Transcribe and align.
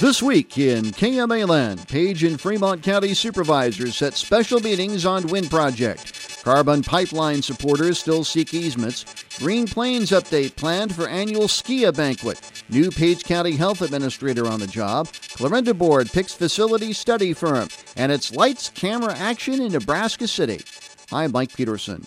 This 0.00 0.20
week 0.20 0.58
in 0.58 0.86
KMA 0.86 1.46
Land, 1.46 1.86
Page 1.86 2.24
and 2.24 2.40
Fremont 2.40 2.82
County 2.82 3.14
supervisors 3.14 3.94
set 3.94 4.14
special 4.14 4.58
meetings 4.58 5.06
on 5.06 5.28
wind 5.28 5.50
project. 5.50 6.42
Carbon 6.42 6.82
pipeline 6.82 7.42
supporters 7.42 8.00
still 8.00 8.24
seek 8.24 8.52
easements. 8.52 9.04
Green 9.38 9.68
Plains 9.68 10.10
update 10.10 10.56
planned 10.56 10.92
for 10.92 11.06
annual 11.06 11.44
SKIA 11.44 11.94
banquet. 11.94 12.40
New 12.68 12.90
Page 12.90 13.22
County 13.22 13.52
Health 13.52 13.82
Administrator 13.82 14.48
on 14.48 14.58
the 14.58 14.66
job. 14.66 15.08
Clarinda 15.36 15.74
Board 15.74 16.10
picks 16.10 16.34
facility 16.34 16.92
study 16.92 17.32
firm. 17.32 17.68
And 17.96 18.10
it's 18.10 18.34
lights, 18.34 18.70
camera, 18.70 19.14
action 19.16 19.62
in 19.62 19.70
Nebraska 19.70 20.26
City. 20.26 20.60
I'm 21.12 21.30
Mike 21.30 21.54
Peterson. 21.54 22.04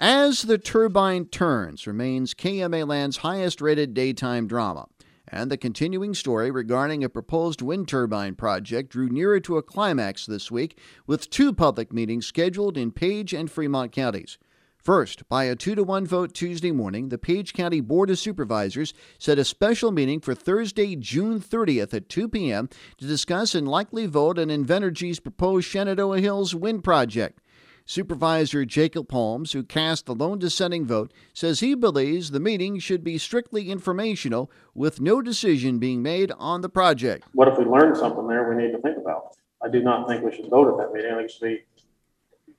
As 0.00 0.42
the 0.42 0.58
Turbine 0.58 1.26
Turns 1.26 1.86
remains 1.86 2.34
KMA 2.34 2.88
Land's 2.88 3.18
highest 3.18 3.60
rated 3.60 3.94
daytime 3.94 4.48
drama 4.48 4.88
and 5.34 5.50
the 5.50 5.56
continuing 5.56 6.14
story 6.14 6.48
regarding 6.48 7.02
a 7.02 7.08
proposed 7.08 7.60
wind 7.60 7.88
turbine 7.88 8.36
project 8.36 8.90
drew 8.90 9.08
nearer 9.08 9.40
to 9.40 9.56
a 9.56 9.62
climax 9.62 10.26
this 10.26 10.48
week 10.48 10.78
with 11.08 11.28
two 11.28 11.52
public 11.52 11.92
meetings 11.92 12.24
scheduled 12.24 12.76
in 12.76 12.92
Page 12.92 13.34
and 13.34 13.50
Fremont 13.50 13.90
counties. 13.90 14.38
First, 14.76 15.28
by 15.28 15.44
a 15.44 15.56
2 15.56 15.74
to 15.74 15.82
1 15.82 16.06
vote 16.06 16.34
Tuesday 16.34 16.70
morning, 16.70 17.08
the 17.08 17.18
Page 17.18 17.52
County 17.52 17.80
Board 17.80 18.10
of 18.10 18.18
Supervisors 18.18 18.94
set 19.18 19.38
a 19.38 19.44
special 19.44 19.90
meeting 19.90 20.20
for 20.20 20.36
Thursday, 20.36 20.94
June 20.94 21.40
30th 21.40 21.92
at 21.94 22.08
2 22.08 22.28
p.m. 22.28 22.68
to 22.98 23.06
discuss 23.06 23.56
and 23.56 23.66
likely 23.66 24.06
vote 24.06 24.38
on 24.38 24.48
Invenergy's 24.48 25.18
proposed 25.18 25.66
Shenandoah 25.66 26.20
Hills 26.20 26.54
wind 26.54 26.84
project. 26.84 27.40
Supervisor 27.86 28.64
Jacob 28.64 29.12
Holmes, 29.12 29.52
who 29.52 29.62
cast 29.62 30.06
the 30.06 30.14
lone 30.14 30.38
dissenting 30.38 30.86
vote, 30.86 31.12
says 31.34 31.60
he 31.60 31.74
believes 31.74 32.30
the 32.30 32.40
meeting 32.40 32.78
should 32.78 33.04
be 33.04 33.18
strictly 33.18 33.70
informational 33.70 34.50
with 34.74 35.02
no 35.02 35.20
decision 35.20 35.78
being 35.78 36.02
made 36.02 36.32
on 36.38 36.62
the 36.62 36.70
project. 36.70 37.26
What 37.34 37.46
if 37.48 37.58
we 37.58 37.66
learn 37.66 37.94
something 37.94 38.26
there 38.26 38.48
we 38.48 38.62
need 38.62 38.72
to 38.72 38.78
think 38.78 38.96
about? 38.96 39.36
I 39.62 39.68
do 39.68 39.82
not 39.82 40.08
think 40.08 40.24
we 40.24 40.34
should 40.34 40.48
vote 40.48 40.72
at 40.72 40.78
that 40.78 40.94
meeting. 40.94 41.12
I 41.12 41.16
think 41.16 41.26
it 41.26 41.32
should 41.32 41.42
be 41.42 41.64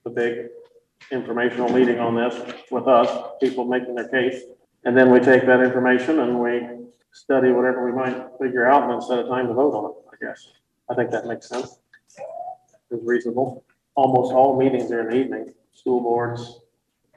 the 0.04 0.12
big 0.12 0.50
informational 1.12 1.70
meeting 1.70 2.00
on 2.00 2.16
this 2.16 2.54
with 2.70 2.88
us, 2.88 3.10
people 3.42 3.66
making 3.66 3.96
their 3.96 4.08
case. 4.08 4.44
And 4.84 4.96
then 4.96 5.10
we 5.10 5.20
take 5.20 5.48
that 5.48 5.60
information 5.62 6.20
and 6.20 6.40
we 6.40 6.68
study 7.14 7.50
whatever 7.50 7.84
we 7.84 7.92
might 7.92 8.28
figure 8.40 8.68
out 8.70 8.84
and 8.84 8.92
then 8.92 9.02
set 9.02 9.18
a 9.18 9.28
time 9.28 9.48
to 9.48 9.54
vote 9.56 9.74
on 9.74 9.92
it, 9.92 9.96
I 10.14 10.28
guess. 10.28 10.52
I 10.88 10.94
think 10.94 11.10
that 11.10 11.26
makes 11.26 11.50
sense. 11.50 11.80
It's 12.92 13.04
reasonable 13.04 13.64
almost 13.96 14.34
all 14.34 14.58
meetings 14.58 14.92
are 14.92 15.02
in 15.02 15.10
the 15.10 15.16
evening, 15.16 15.54
school 15.74 16.02
boards, 16.02 16.60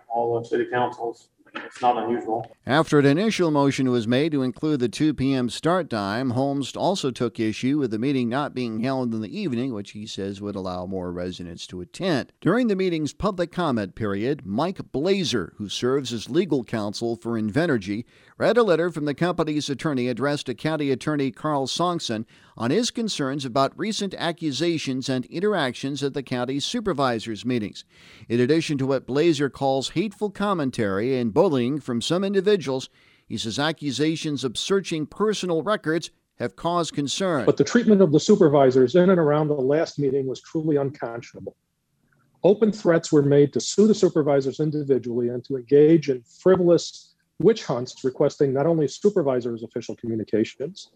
all 0.09 0.41
the 0.41 0.49
city 0.49 0.67
councils. 0.71 1.29
It's 1.55 1.81
not 1.81 1.97
unusual. 1.97 2.51
After 2.67 2.99
an 2.99 3.07
initial 3.07 3.51
motion 3.51 3.91
was 3.91 4.07
made 4.07 4.33
to 4.33 4.43
include 4.43 4.81
the 4.81 4.89
2 4.89 5.15
p.m. 5.15 5.49
start 5.49 5.89
time, 5.89 6.31
Holmes 6.31 6.77
also 6.77 7.11
took 7.11 7.41
issue 7.41 7.79
with 7.79 7.91
the 7.91 7.99
meeting 7.99 8.29
not 8.29 8.55
being 8.55 8.81
held 8.81 9.15
in 9.15 9.23
the 9.23 9.39
evening, 9.39 9.73
which 9.73 9.93
he 9.93 10.07
says 10.07 10.43
would 10.43 10.55
allow 10.55 10.85
more 10.85 11.11
residents 11.11 11.67
to 11.69 11.81
attend. 11.81 12.33
During 12.41 12.69
the 12.69 12.77
meeting's 12.77 13.15
public 13.15 13.51
comment 13.51 13.95
period, 13.95 14.45
Mike 14.45 14.93
Blazer, 14.93 15.55
who 15.57 15.71
serves 15.71 16.13
as 16.13 16.29
legal 16.29 16.65
counsel 16.65 17.17
for 17.17 17.41
Invenergy, 17.41 18.05
read 18.39 18.57
a 18.57 18.63
letter 18.63 18.89
from 18.89 19.05
the 19.05 19.15
company's 19.15 19.69
attorney 19.69 20.07
addressed 20.07 20.47
to 20.47 20.55
County 20.55 20.93
Attorney 20.93 21.33
Carl 21.33 21.67
Sonksen 21.67 22.25
on 22.57 22.71
his 22.71 22.93
concerns 22.93 23.45
about 23.45 23.77
recent 23.77 24.15
accusations 24.17 25.09
and 25.09 25.25
interactions 25.27 26.05
at 26.05 26.15
the 26.15 26.23
county's 26.23 26.65
supervisors' 26.65 27.45
meetings. 27.45 27.85
In 28.29 28.39
addition 28.39 28.79
to 28.79 28.87
what 28.87 29.07
Blazer 29.07 29.51
calls 29.51 29.91
hateful 29.91 30.31
commentary 30.31 31.19
and 31.19 31.35
bullying 31.35 31.81
from 31.81 32.01
some 32.01 32.23
individuals, 32.23 32.89
he 33.27 33.37
says 33.37 33.59
accusations 33.59 34.45
of 34.45 34.57
searching 34.57 35.05
personal 35.05 35.63
records 35.63 36.13
have 36.39 36.55
caused 36.55 36.95
concern. 36.95 37.45
But 37.45 37.57
the 37.57 37.65
treatment 37.65 38.01
of 38.01 38.13
the 38.13 38.21
supervisors 38.21 38.95
in 38.95 39.11
and 39.11 39.19
around 39.19 39.49
the 39.49 39.55
last 39.55 39.99
meeting 39.99 40.29
was 40.29 40.41
truly 40.41 40.77
unconscionable. 40.77 41.57
Open 42.45 42.71
threats 42.71 43.11
were 43.11 43.23
made 43.23 43.53
to 43.53 43.61
sue 43.61 43.89
the 43.89 43.95
supervisors 43.95 44.61
individually 44.61 45.29
and 45.29 45.45
to 45.47 45.57
engage 45.57 46.09
in 46.09 46.23
frivolous 46.23 47.17
witch 47.39 47.65
hunts 47.65 48.05
requesting 48.05 48.53
not 48.53 48.67
only 48.67 48.89
supervisors' 48.89 49.63
official 49.63 49.97
communications, 49.97 50.91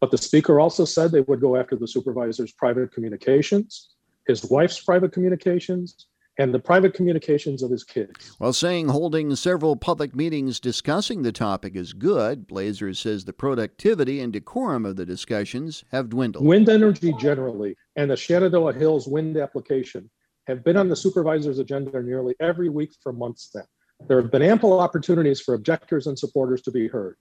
but 0.00 0.10
the 0.10 0.18
speaker 0.18 0.60
also 0.60 0.84
said 0.84 1.10
they 1.10 1.22
would 1.22 1.40
go 1.40 1.56
after 1.56 1.76
the 1.76 1.88
supervisor's 1.88 2.52
private 2.52 2.92
communications, 2.92 3.94
his 4.26 4.44
wife's 4.44 4.82
private 4.82 5.12
communications, 5.12 6.06
and 6.38 6.52
the 6.52 6.58
private 6.58 6.92
communications 6.92 7.62
of 7.62 7.70
his 7.70 7.82
kids. 7.82 8.34
While 8.38 8.52
saying 8.52 8.88
holding 8.88 9.34
several 9.36 9.74
public 9.74 10.14
meetings 10.14 10.60
discussing 10.60 11.22
the 11.22 11.32
topic 11.32 11.74
is 11.74 11.94
good, 11.94 12.46
Blazer 12.46 12.92
says 12.92 13.24
the 13.24 13.32
productivity 13.32 14.20
and 14.20 14.32
decorum 14.32 14.84
of 14.84 14.96
the 14.96 15.06
discussions 15.06 15.84
have 15.92 16.10
dwindled. 16.10 16.44
Wind 16.44 16.68
energy 16.68 17.14
generally 17.18 17.76
and 17.96 18.10
the 18.10 18.16
Shenandoah 18.16 18.74
Hills 18.74 19.08
wind 19.08 19.38
application 19.38 20.10
have 20.46 20.62
been 20.62 20.76
on 20.76 20.88
the 20.88 20.96
supervisor's 20.96 21.58
agenda 21.58 22.02
nearly 22.02 22.34
every 22.38 22.68
week 22.68 22.92
for 23.02 23.12
months 23.12 23.50
now. 23.54 23.62
There 24.08 24.20
have 24.20 24.30
been 24.30 24.42
ample 24.42 24.78
opportunities 24.78 25.40
for 25.40 25.54
objectors 25.54 26.06
and 26.06 26.18
supporters 26.18 26.62
to 26.62 26.70
be 26.70 26.86
heard. 26.86 27.16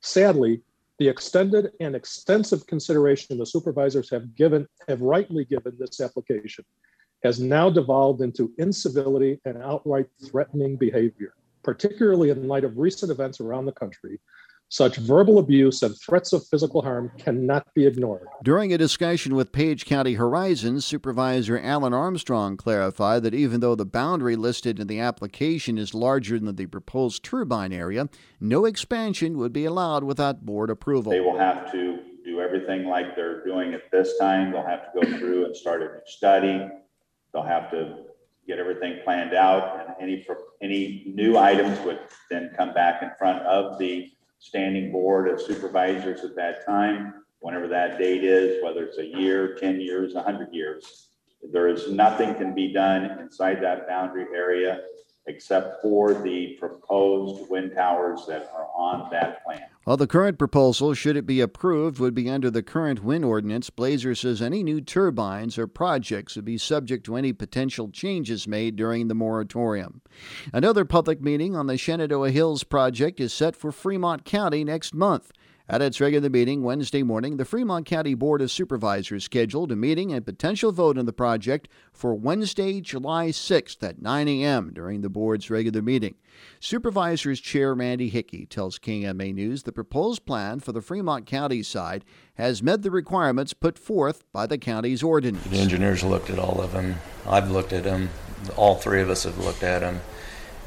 Sadly, 0.00 0.62
the 0.98 1.08
extended 1.08 1.72
and 1.80 1.96
extensive 1.96 2.66
consideration 2.66 3.38
the 3.38 3.46
supervisors 3.46 4.10
have 4.10 4.34
given, 4.34 4.68
have 4.86 5.00
rightly 5.00 5.44
given 5.44 5.76
this 5.78 6.00
application, 6.00 6.64
has 7.24 7.40
now 7.40 7.70
devolved 7.70 8.20
into 8.20 8.52
incivility 8.58 9.40
and 9.44 9.58
outright 9.58 10.06
threatening 10.24 10.76
behavior, 10.76 11.34
particularly 11.62 12.30
in 12.30 12.46
light 12.46 12.64
of 12.64 12.78
recent 12.78 13.10
events 13.10 13.40
around 13.40 13.66
the 13.66 13.72
country 13.72 14.20
such 14.70 14.96
verbal 14.98 15.38
abuse 15.38 15.82
and 15.82 15.96
threats 16.00 16.32
of 16.32 16.46
physical 16.46 16.80
harm 16.80 17.10
cannot 17.18 17.66
be 17.74 17.86
ignored. 17.86 18.28
During 18.44 18.72
a 18.72 18.78
discussion 18.78 19.34
with 19.34 19.50
Page 19.50 19.84
County 19.84 20.14
Horizons, 20.14 20.86
Supervisor 20.86 21.58
Alan 21.58 21.92
Armstrong 21.92 22.56
clarified 22.56 23.24
that 23.24 23.34
even 23.34 23.58
though 23.58 23.74
the 23.74 23.84
boundary 23.84 24.36
listed 24.36 24.78
in 24.78 24.86
the 24.86 25.00
application 25.00 25.76
is 25.76 25.92
larger 25.92 26.38
than 26.38 26.54
the 26.54 26.66
proposed 26.66 27.24
turbine 27.24 27.72
area, 27.72 28.08
no 28.40 28.64
expansion 28.64 29.38
would 29.38 29.52
be 29.52 29.64
allowed 29.64 30.04
without 30.04 30.46
board 30.46 30.70
approval. 30.70 31.10
They 31.10 31.20
will 31.20 31.38
have 31.38 31.72
to 31.72 31.98
do 32.24 32.40
everything 32.40 32.84
like 32.84 33.16
they're 33.16 33.44
doing 33.44 33.74
at 33.74 33.90
this 33.90 34.18
time. 34.18 34.52
They'll 34.52 34.62
have 34.62 34.92
to 34.92 35.00
go 35.00 35.18
through 35.18 35.46
and 35.46 35.56
start 35.56 35.82
a 35.82 35.86
new 35.86 36.00
study. 36.06 36.68
They'll 37.32 37.42
have 37.42 37.72
to 37.72 38.04
get 38.46 38.60
everything 38.60 39.00
planned 39.02 39.34
out 39.34 39.80
and 39.80 39.96
any, 40.00 40.24
any 40.62 41.12
new 41.12 41.36
items 41.36 41.80
would 41.80 41.98
then 42.30 42.52
come 42.56 42.72
back 42.72 43.02
in 43.02 43.10
front 43.18 43.42
of 43.42 43.76
the 43.78 44.12
standing 44.40 44.90
board 44.90 45.28
of 45.28 45.40
supervisors 45.40 46.24
at 46.24 46.34
that 46.34 46.66
time, 46.66 47.14
whenever 47.40 47.68
that 47.68 47.98
date 47.98 48.24
is, 48.24 48.62
whether 48.62 48.84
it's 48.84 48.98
a 48.98 49.06
year, 49.06 49.54
10 49.54 49.80
years, 49.80 50.14
100 50.14 50.52
years. 50.52 51.10
There 51.52 51.68
is 51.68 51.90
nothing 51.90 52.34
can 52.34 52.54
be 52.54 52.72
done 52.72 53.18
inside 53.20 53.62
that 53.62 53.86
boundary 53.86 54.26
area 54.34 54.80
except 55.30 55.80
for 55.80 56.12
the 56.12 56.56
proposed 56.58 57.48
wind 57.48 57.72
towers 57.74 58.26
that 58.26 58.50
are 58.54 58.68
on 58.76 59.08
that 59.10 59.44
plan. 59.44 59.62
While 59.84 59.96
the 59.96 60.06
current 60.06 60.38
proposal, 60.38 60.92
should 60.92 61.16
it 61.16 61.24
be 61.24 61.40
approved, 61.40 61.98
would 61.98 62.14
be 62.14 62.28
under 62.28 62.50
the 62.50 62.62
current 62.62 63.02
wind 63.02 63.24
ordinance, 63.24 63.70
Blazer 63.70 64.14
says 64.14 64.42
any 64.42 64.62
new 64.62 64.80
turbines 64.80 65.56
or 65.56 65.66
projects 65.66 66.36
would 66.36 66.44
be 66.44 66.58
subject 66.58 67.06
to 67.06 67.16
any 67.16 67.32
potential 67.32 67.88
changes 67.90 68.46
made 68.46 68.76
during 68.76 69.08
the 69.08 69.14
moratorium. 69.14 70.02
Another 70.52 70.84
public 70.84 71.22
meeting 71.22 71.56
on 71.56 71.66
the 71.66 71.78
Shenandoah 71.78 72.30
Hills 72.30 72.62
project 72.62 73.20
is 73.20 73.32
set 73.32 73.56
for 73.56 73.72
Fremont 73.72 74.24
County 74.24 74.64
next 74.64 74.94
month. 74.94 75.32
At 75.72 75.82
its 75.82 76.00
regular 76.00 76.28
meeting 76.28 76.64
Wednesday 76.64 77.04
morning, 77.04 77.36
the 77.36 77.44
Fremont 77.44 77.86
County 77.86 78.14
Board 78.14 78.42
of 78.42 78.50
Supervisors 78.50 79.22
scheduled 79.22 79.70
a 79.70 79.76
meeting 79.76 80.12
and 80.12 80.26
potential 80.26 80.72
vote 80.72 80.98
on 80.98 81.06
the 81.06 81.12
project 81.12 81.68
for 81.92 82.12
Wednesday, 82.12 82.80
July 82.80 83.28
6th 83.28 83.80
at 83.88 84.02
9 84.02 84.26
a.m. 84.26 84.72
during 84.74 85.02
the 85.02 85.08
board's 85.08 85.48
regular 85.48 85.80
meeting. 85.80 86.16
Supervisors 86.58 87.40
Chair 87.40 87.72
Randy 87.72 88.08
Hickey 88.08 88.46
tells 88.46 88.80
KMA 88.80 89.32
News 89.32 89.62
the 89.62 89.70
proposed 89.70 90.26
plan 90.26 90.58
for 90.58 90.72
the 90.72 90.80
Fremont 90.80 91.24
County 91.24 91.62
side 91.62 92.04
has 92.34 92.64
met 92.64 92.82
the 92.82 92.90
requirements 92.90 93.52
put 93.54 93.78
forth 93.78 94.24
by 94.32 94.48
the 94.48 94.58
county's 94.58 95.04
ordinance. 95.04 95.44
The 95.44 95.58
engineers 95.58 96.02
looked 96.02 96.30
at 96.30 96.40
all 96.40 96.60
of 96.60 96.72
them. 96.72 96.96
I've 97.24 97.48
looked 97.48 97.72
at 97.72 97.84
them. 97.84 98.10
All 98.56 98.74
three 98.74 99.02
of 99.02 99.08
us 99.08 99.22
have 99.22 99.38
looked 99.38 99.62
at 99.62 99.82
them 99.82 100.00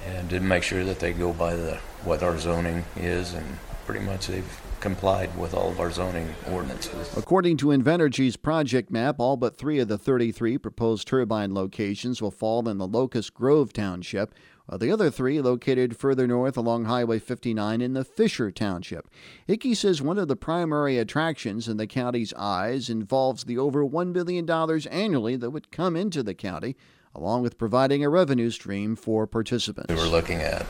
and 0.05 0.29
did 0.29 0.43
make 0.43 0.63
sure 0.63 0.85
that 0.85 1.01
they 1.01 1.11
go 1.11 1.33
by 1.33 1.57
the 1.57 1.79
what 2.05 2.23
our 2.23 2.37
zoning 2.39 2.85
is 2.95 3.33
and 3.33 3.59
pretty 3.85 4.05
much 4.05 4.27
they've 4.27 4.61
complied 4.83 5.35
with 5.37 5.53
all 5.53 5.69
of 5.69 5.79
our 5.79 5.89
zoning 5.89 6.29
ordinances. 6.51 7.15
According 7.15 7.55
to 7.55 7.67
Invenergy's 7.67 8.35
project 8.35 8.91
map, 8.91 9.15
all 9.17 9.37
but 9.37 9.55
three 9.55 9.79
of 9.79 9.87
the 9.87 9.97
33 9.97 10.57
proposed 10.57 11.07
turbine 11.07 11.53
locations 11.53 12.21
will 12.21 12.31
fall 12.31 12.67
in 12.67 12.79
the 12.79 12.85
Locust 12.85 13.33
Grove 13.33 13.71
Township, 13.71 14.35
while 14.65 14.77
the 14.77 14.91
other 14.91 15.09
three 15.09 15.39
located 15.39 15.95
further 15.95 16.27
north 16.27 16.57
along 16.57 16.83
Highway 16.83 17.19
59 17.19 17.79
in 17.79 17.93
the 17.93 18.03
Fisher 18.03 18.51
Township. 18.51 19.09
Hickey 19.47 19.73
says 19.73 20.01
one 20.01 20.17
of 20.17 20.27
the 20.27 20.35
primary 20.35 20.97
attractions 20.97 21.69
in 21.69 21.77
the 21.77 21.87
county's 21.87 22.33
eyes 22.33 22.89
involves 22.89 23.45
the 23.45 23.57
over 23.57 23.85
$1 23.85 24.11
billion 24.11 24.49
annually 24.91 25.37
that 25.37 25.51
would 25.51 25.71
come 25.71 25.95
into 25.95 26.21
the 26.21 26.33
county, 26.33 26.75
along 27.15 27.41
with 27.41 27.57
providing 27.57 28.03
a 28.03 28.09
revenue 28.09 28.49
stream 28.49 28.97
for 28.97 29.25
participants. 29.27 29.93
We 29.93 29.97
were 29.97 30.09
looking 30.09 30.41
at 30.41 30.65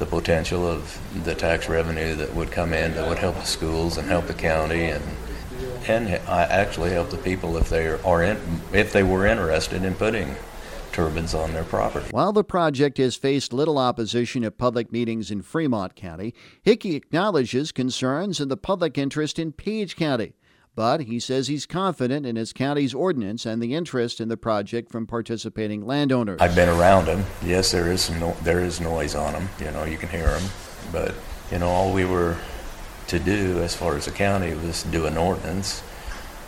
the 0.00 0.06
potential 0.06 0.66
of 0.66 0.98
the 1.24 1.34
tax 1.34 1.68
revenue 1.68 2.16
that 2.16 2.34
would 2.34 2.50
come 2.50 2.72
in 2.72 2.94
that 2.94 3.06
would 3.06 3.18
help 3.18 3.36
the 3.36 3.44
schools 3.44 3.98
and 3.98 4.08
help 4.08 4.26
the 4.26 4.34
county 4.34 4.86
and 4.86 5.04
and 5.86 6.08
I 6.28 6.42
actually 6.42 6.90
help 6.90 7.10
the 7.10 7.18
people 7.18 7.56
if 7.56 7.68
they 7.68 7.86
are 7.86 8.22
in, 8.22 8.38
if 8.72 8.92
they 8.92 9.02
were 9.02 9.26
interested 9.26 9.82
in 9.84 9.94
putting 9.94 10.36
turbines 10.92 11.34
on 11.34 11.52
their 11.52 11.64
property. 11.64 12.06
While 12.10 12.32
the 12.32 12.44
project 12.44 12.98
has 12.98 13.16
faced 13.16 13.52
little 13.52 13.78
opposition 13.78 14.44
at 14.44 14.58
public 14.58 14.92
meetings 14.92 15.30
in 15.30 15.42
Fremont 15.42 15.94
County, 15.94 16.34
Hickey 16.62 16.96
acknowledges 16.96 17.72
concerns 17.72 18.40
in 18.40 18.48
the 18.48 18.56
public 18.56 18.98
interest 18.98 19.38
in 19.38 19.52
Page 19.52 19.96
County. 19.96 20.34
But 20.74 21.02
he 21.02 21.18
says 21.18 21.48
he's 21.48 21.66
confident 21.66 22.24
in 22.24 22.36
his 22.36 22.52
county's 22.52 22.94
ordinance 22.94 23.44
and 23.44 23.60
the 23.62 23.74
interest 23.74 24.20
in 24.20 24.28
the 24.28 24.36
project 24.36 24.90
from 24.90 25.06
participating 25.06 25.84
landowners. 25.84 26.40
I've 26.40 26.54
been 26.54 26.68
around 26.68 27.06
them. 27.06 27.24
Yes, 27.44 27.72
there 27.72 27.90
is 27.90 28.08
no, 28.10 28.36
there 28.42 28.60
is 28.60 28.80
noise 28.80 29.14
on 29.14 29.32
them. 29.32 29.48
You 29.58 29.70
know, 29.72 29.84
you 29.84 29.98
can 29.98 30.08
hear 30.08 30.28
them. 30.28 30.48
But 30.92 31.14
you 31.50 31.58
know, 31.58 31.68
all 31.68 31.92
we 31.92 32.04
were 32.04 32.36
to 33.08 33.18
do 33.18 33.60
as 33.60 33.74
far 33.74 33.96
as 33.96 34.04
the 34.04 34.12
county 34.12 34.54
was 34.54 34.84
do 34.84 35.06
an 35.06 35.16
ordinance. 35.16 35.82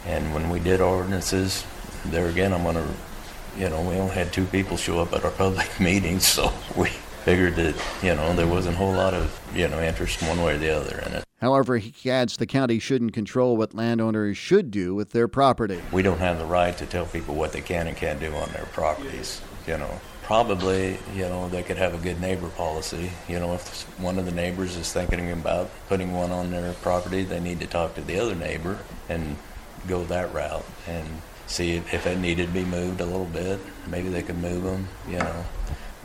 And 0.06 0.32
when 0.32 0.48
we 0.48 0.60
did 0.60 0.80
ordinances, 0.80 1.64
there 2.06 2.28
again, 2.28 2.52
I'm 2.52 2.62
going 2.62 2.76
to, 2.76 2.88
you 3.56 3.68
know, 3.68 3.80
we 3.82 3.96
only 3.96 4.14
had 4.14 4.32
two 4.32 4.46
people 4.46 4.76
show 4.76 5.00
up 5.00 5.12
at 5.12 5.25
our 5.25 5.30
public 5.30 5.68
meetings, 5.80 6.26
so 6.26 6.52
we 6.76 6.90
figured 7.24 7.56
that, 7.56 7.74
you 8.02 8.14
know, 8.14 8.32
there 8.34 8.46
wasn't 8.46 8.74
a 8.74 8.78
whole 8.78 8.92
lot 8.92 9.14
of, 9.14 9.40
you 9.54 9.69
know, 9.69 9.80
interest 9.80 10.22
one 10.22 10.42
way 10.42 10.54
or 10.54 10.58
the 10.58 10.70
other 10.70 11.02
in 11.06 11.14
it. 11.14 11.24
However, 11.40 11.78
he 11.78 12.08
adds 12.08 12.36
the 12.36 12.46
county 12.46 12.78
shouldn't 12.78 13.12
control 13.12 13.56
what 13.56 13.74
landowners 13.74 14.36
should 14.36 14.70
do 14.70 14.94
with 14.94 15.10
their 15.10 15.26
property. 15.26 15.80
We 15.90 16.02
don't 16.02 16.19
have 16.19 16.38
the 16.38 16.46
right 16.46 16.76
to 16.76 16.86
tell 16.86 17.06
people 17.06 17.34
what 17.34 17.52
they 17.52 17.60
can 17.60 17.88
and 17.88 17.96
can't 17.96 18.20
do 18.20 18.32
on 18.34 18.48
their 18.52 18.66
properties, 18.66 19.40
you 19.66 19.76
know. 19.76 20.00
Probably, 20.22 20.98
you 21.14 21.22
know, 21.22 21.48
they 21.48 21.64
could 21.64 21.78
have 21.78 21.94
a 21.94 21.98
good 21.98 22.20
neighbor 22.20 22.48
policy. 22.50 23.10
You 23.28 23.40
know, 23.40 23.54
if 23.54 23.82
one 23.98 24.20
of 24.20 24.25
the 24.25 24.30
neighbors 24.30 24.76
is 24.76 24.92
thinking 24.92 25.32
about 25.32 25.68
putting 25.88 26.12
one 26.12 26.30
on 26.30 26.52
their 26.52 26.72
property, 26.75 27.25
they 27.25 27.40
need 27.40 27.58
to 27.58 27.66
talk 27.66 27.96
to 27.96 28.00
the 28.00 28.20
other 28.20 28.36
neighbor 28.36 28.78
and 29.08 29.36
go 29.88 30.04
that 30.04 30.32
route 30.32 30.64
and 30.86 31.08
see 31.48 31.72
if, 31.72 31.92
if 31.92 32.06
it 32.06 32.18
needed 32.18 32.46
to 32.46 32.52
be 32.52 32.64
moved 32.64 33.00
a 33.00 33.04
little 33.04 33.26
bit. 33.26 33.58
Maybe 33.88 34.08
they 34.08 34.22
could 34.22 34.38
move 34.38 34.62
them, 34.62 34.86
you 35.08 35.18
know. 35.18 35.44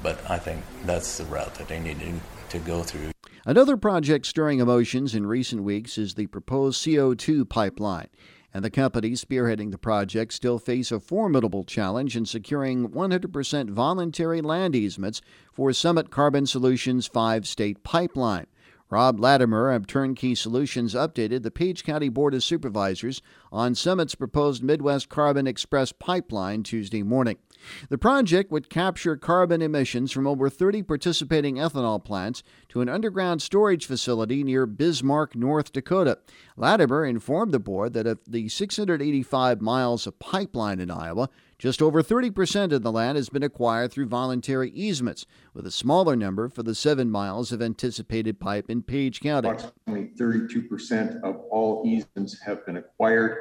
But 0.03 0.19
I 0.29 0.37
think 0.37 0.63
that's 0.85 1.17
the 1.17 1.25
route 1.25 1.55
that 1.55 1.67
they 1.67 1.79
need 1.79 1.99
to, 1.99 2.19
to 2.49 2.59
go 2.59 2.83
through. 2.83 3.11
Another 3.45 3.77
project 3.77 4.25
stirring 4.25 4.59
emotions 4.59 5.15
in 5.15 5.25
recent 5.25 5.63
weeks 5.63 5.97
is 5.97 6.15
the 6.15 6.27
proposed 6.27 6.85
CO2 6.85 7.47
pipeline. 7.47 8.09
And 8.53 8.63
the 8.65 8.69
companies 8.69 9.23
spearheading 9.23 9.71
the 9.71 9.77
project 9.77 10.33
still 10.33 10.57
face 10.57 10.91
a 10.91 10.99
formidable 10.99 11.63
challenge 11.63 12.17
in 12.17 12.25
securing 12.25 12.89
100% 12.89 13.69
voluntary 13.69 14.41
land 14.41 14.75
easements 14.75 15.21
for 15.53 15.71
Summit 15.73 16.09
Carbon 16.09 16.45
Solutions' 16.45 17.07
five 17.07 17.47
state 17.47 17.83
pipeline. 17.83 18.47
Rob 18.89 19.19
Latimer 19.19 19.71
of 19.71 19.85
Turnkey 19.85 20.33
Solutions 20.33 20.93
updated 20.93 21.43
the 21.43 21.51
Page 21.51 21.83
County 21.83 22.07
Board 22.07 22.33
of 22.33 22.43
Supervisors 22.43 23.21
on 23.51 23.75
Summit's 23.75 24.15
proposed 24.15 24.63
Midwest 24.63 25.09
Carbon 25.09 25.45
Express 25.45 25.91
pipeline 25.91 26.63
Tuesday 26.63 27.03
morning. 27.03 27.37
The 27.89 27.97
project 27.97 28.51
would 28.51 28.69
capture 28.69 29.15
carbon 29.15 29.61
emissions 29.61 30.11
from 30.11 30.27
over 30.27 30.49
30 30.49 30.83
participating 30.83 31.55
ethanol 31.55 32.03
plants 32.03 32.43
to 32.69 32.81
an 32.81 32.89
underground 32.89 33.41
storage 33.41 33.85
facility 33.85 34.43
near 34.43 34.65
Bismarck, 34.65 35.35
North 35.35 35.71
Dakota. 35.71 36.19
Latimer 36.55 37.05
informed 37.05 37.51
the 37.51 37.59
board 37.59 37.93
that 37.93 38.07
of 38.07 38.19
the 38.27 38.49
685 38.49 39.61
miles 39.61 40.07
of 40.07 40.19
pipeline 40.19 40.79
in 40.79 40.91
Iowa, 40.91 41.29
just 41.59 41.81
over 41.81 42.03
30% 42.03 42.71
of 42.71 42.83
the 42.83 42.91
land 42.91 43.15
has 43.15 43.29
been 43.29 43.43
acquired 43.43 43.91
through 43.91 44.05
voluntary 44.05 44.69
easements, 44.71 45.25
with 45.53 45.65
a 45.65 45.71
smaller 45.71 46.15
number 46.15 46.49
for 46.49 46.63
the 46.63 46.75
seven 46.75 47.09
miles 47.09 47.51
of 47.51 47.61
anticipated 47.61 48.39
pipe 48.39 48.69
in 48.69 48.83
Page 48.83 49.21
County. 49.21 49.49
Approximately 49.49 50.11
32% 50.19 51.21
of 51.23 51.37
all 51.49 51.83
easements 51.85 52.39
have 52.45 52.65
been 52.65 52.77
acquired 52.77 53.37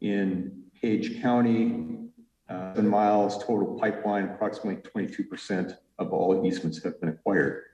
in 0.00 0.62
Page 0.80 1.20
County. 1.20 2.05
Uh, 2.48 2.74
seven 2.74 2.88
miles 2.88 3.42
total 3.44 3.78
pipeline, 3.78 4.24
approximately 4.24 4.80
22% 4.82 5.76
of 5.98 6.12
all 6.12 6.46
easements 6.46 6.82
have 6.82 7.00
been 7.00 7.08
acquired. 7.08 7.64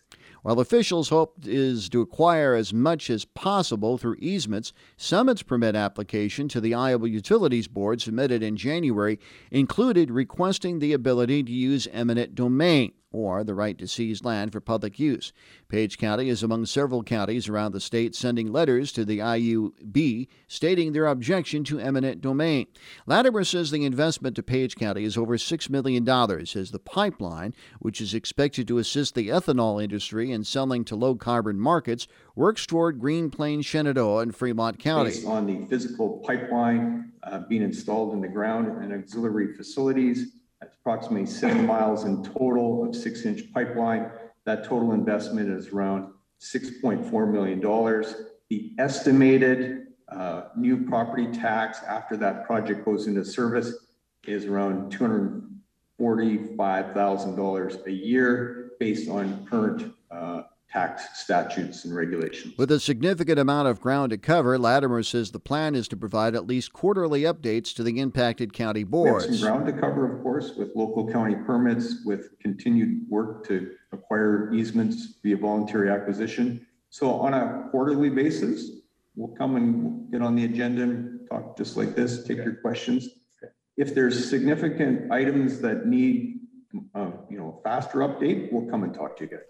While 0.43 0.59
officials 0.59 1.11
hope 1.11 1.37
is 1.45 1.89
to 1.91 2.01
acquire 2.01 2.55
as 2.55 2.75
much 2.75 3.09
as 3.11 3.25
possible 3.25 3.97
through 3.97 4.17
easements, 4.19 4.73
Summit's 4.97 5.43
permit 5.43 5.77
application 5.77 6.49
to 6.49 6.61
the 6.61 6.75
Iowa 6.75 7.09
Utilities 7.09 7.69
Board 7.69 8.03
submitted 8.03 8.43
in 8.43 8.57
January 8.57 9.21
included 9.53 10.11
requesting 10.11 10.81
the 10.81 10.95
ability 10.95 11.45
to 11.45 11.53
use 11.53 11.87
eminent 11.93 12.35
domain 12.35 12.93
or 13.13 13.45
the 13.45 13.55
right 13.55 13.79
to 13.79 13.87
seize 13.87 14.25
land 14.25 14.53
for 14.53 14.61
public 14.61 14.99
use. 14.99 15.33
Page 15.69 15.99
County 15.99 16.29
is 16.29 16.43
among 16.43 16.67
several 16.67 17.03
counties 17.03 17.49
around 17.49 17.73
the 17.73 17.81
state 17.81 18.15
sending 18.15 18.53
letters 18.53 18.93
to 18.93 19.05
the 19.05 19.19
IUB 19.19 20.29
stating 20.49 20.93
their 20.93 21.07
objection 21.07 21.65
to 21.65 21.79
eminent 21.79 22.21
domain. 22.21 22.67
Latimer 23.07 23.45
says 23.45 23.71
the 23.71 23.85
investment 23.85 24.37
to 24.37 24.43
Page 24.43 24.77
County 24.77 25.05
is 25.05 25.17
over 25.17 25.37
$6 25.37 25.71
million 25.71 26.09
as 26.09 26.71
the 26.71 26.79
pipeline, 26.79 27.55
which 27.79 28.01
is 28.01 28.15
expected 28.15 28.69
to 28.69 28.79
assist 28.79 29.15
the 29.15 29.29
ethanol 29.29 29.83
industry 29.83 30.31
in 30.31 30.45
selling 30.45 30.85
to 30.85 30.97
low 30.97 31.15
carbon 31.15 31.59
markets, 31.59 32.07
works 32.35 32.67
toward 32.67 33.01
Green 33.01 33.31
Plains, 33.31 33.67
Shenandoah, 33.67 34.23
and 34.23 34.35
Fremont 34.35 34.79
County. 34.79 35.11
Based 35.11 35.27
on 35.27 35.47
the 35.47 35.67
physical 35.67 36.23
pipeline 36.27 37.13
uh, 37.23 37.41
being 37.49 37.63
installed 37.63 38.15
in 38.15 38.21
the 38.21 38.29
ground 38.29 38.83
and 38.83 38.93
auxiliary 38.93 39.55
facilities, 39.55 40.33
that's 40.63 40.77
approximately 40.77 41.27
seven 41.27 41.67
miles 41.67 42.05
in 42.05 42.23
total 42.23 42.87
of 42.87 42.95
six 42.95 43.25
inch 43.25 43.53
pipeline. 43.53 44.13
That 44.45 44.63
total 44.63 44.93
investment 44.93 45.51
is 45.51 45.71
around 45.71 46.13
$6.4 46.41 47.33
million. 47.33 47.61
The 48.49 48.73
estimated 48.79 49.89
uh, 50.09 50.43
new 50.57 50.87
property 50.87 51.27
tax 51.27 51.83
after 51.83 52.17
that 52.19 52.47
project 52.47 52.85
goes 52.85 53.09
into 53.09 53.25
service 53.25 53.75
is 54.25 54.47
around 54.47 54.93
$245,000 54.93 57.87
a 57.87 57.91
year 57.91 58.71
based 58.79 59.11
on 59.11 59.45
current 59.47 59.93
uh, 60.13 60.43
tax 60.73 61.21
statutes 61.21 61.85
and 61.85 61.95
regulations. 61.95 62.57
With 62.57 62.71
a 62.73 62.81
significant 62.81 63.39
amount 63.39 63.69
of 63.69 63.81
ground 63.81 64.11
to 64.11 64.19
cover, 64.19 64.59
Latimer 64.59 65.03
says 65.03 65.31
the 65.31 65.39
plan 65.39 65.75
is 65.75 65.87
to 65.89 65.97
provide 65.97 66.35
at 66.35 66.47
least 66.47 66.73
quarterly 66.73 67.23
updates 67.23 67.75
to 67.75 67.83
the 67.83 68.01
impacted 68.01 68.53
county 68.53 68.81
We 68.85 68.85
have 68.85 68.91
boards. 68.91 69.39
some 69.39 69.49
ground 69.49 69.67
to 69.67 69.73
cover, 69.73 70.11
of 70.17 70.23
course, 70.23 70.55
with 70.57 70.75
local 70.75 71.11
county 71.11 71.35
permits, 71.35 72.05
with 72.05 72.39
continued 72.41 73.03
work 73.09 73.47
to 73.49 73.73
acquire 73.93 74.53
easements 74.55 75.15
via 75.23 75.37
voluntary 75.37 75.91
acquisition. 75.91 76.67
So 76.89 77.11
on 77.11 77.35
a 77.35 77.69
quarterly 77.71 78.11
basis, 78.11 78.71
we'll 79.15 79.37
come 79.37 79.57
and 79.57 80.11
get 80.11 80.23
on 80.23 80.35
the 80.35 80.45
agenda 80.47 80.83
and 80.83 81.29
talk 81.29 81.57
just 81.59 81.77
like 81.77 81.95
this, 81.95 82.25
take 82.25 82.39
your 82.39 82.55
questions. 82.55 83.09
If 83.77 83.95
there's 83.95 84.29
significant 84.29 85.11
items 85.13 85.61
that 85.61 85.87
need, 85.87 86.41
uh, 86.95 87.11
you 87.31 87.39
know, 87.39 87.59
a 87.59 87.63
faster 87.63 87.99
update, 87.99 88.51
we'll 88.53 88.71
come 88.71 88.85
and 88.85 88.95
talk 88.95 89.17
to 89.19 89.25
you 89.25 89.31
guys. 89.31 89.41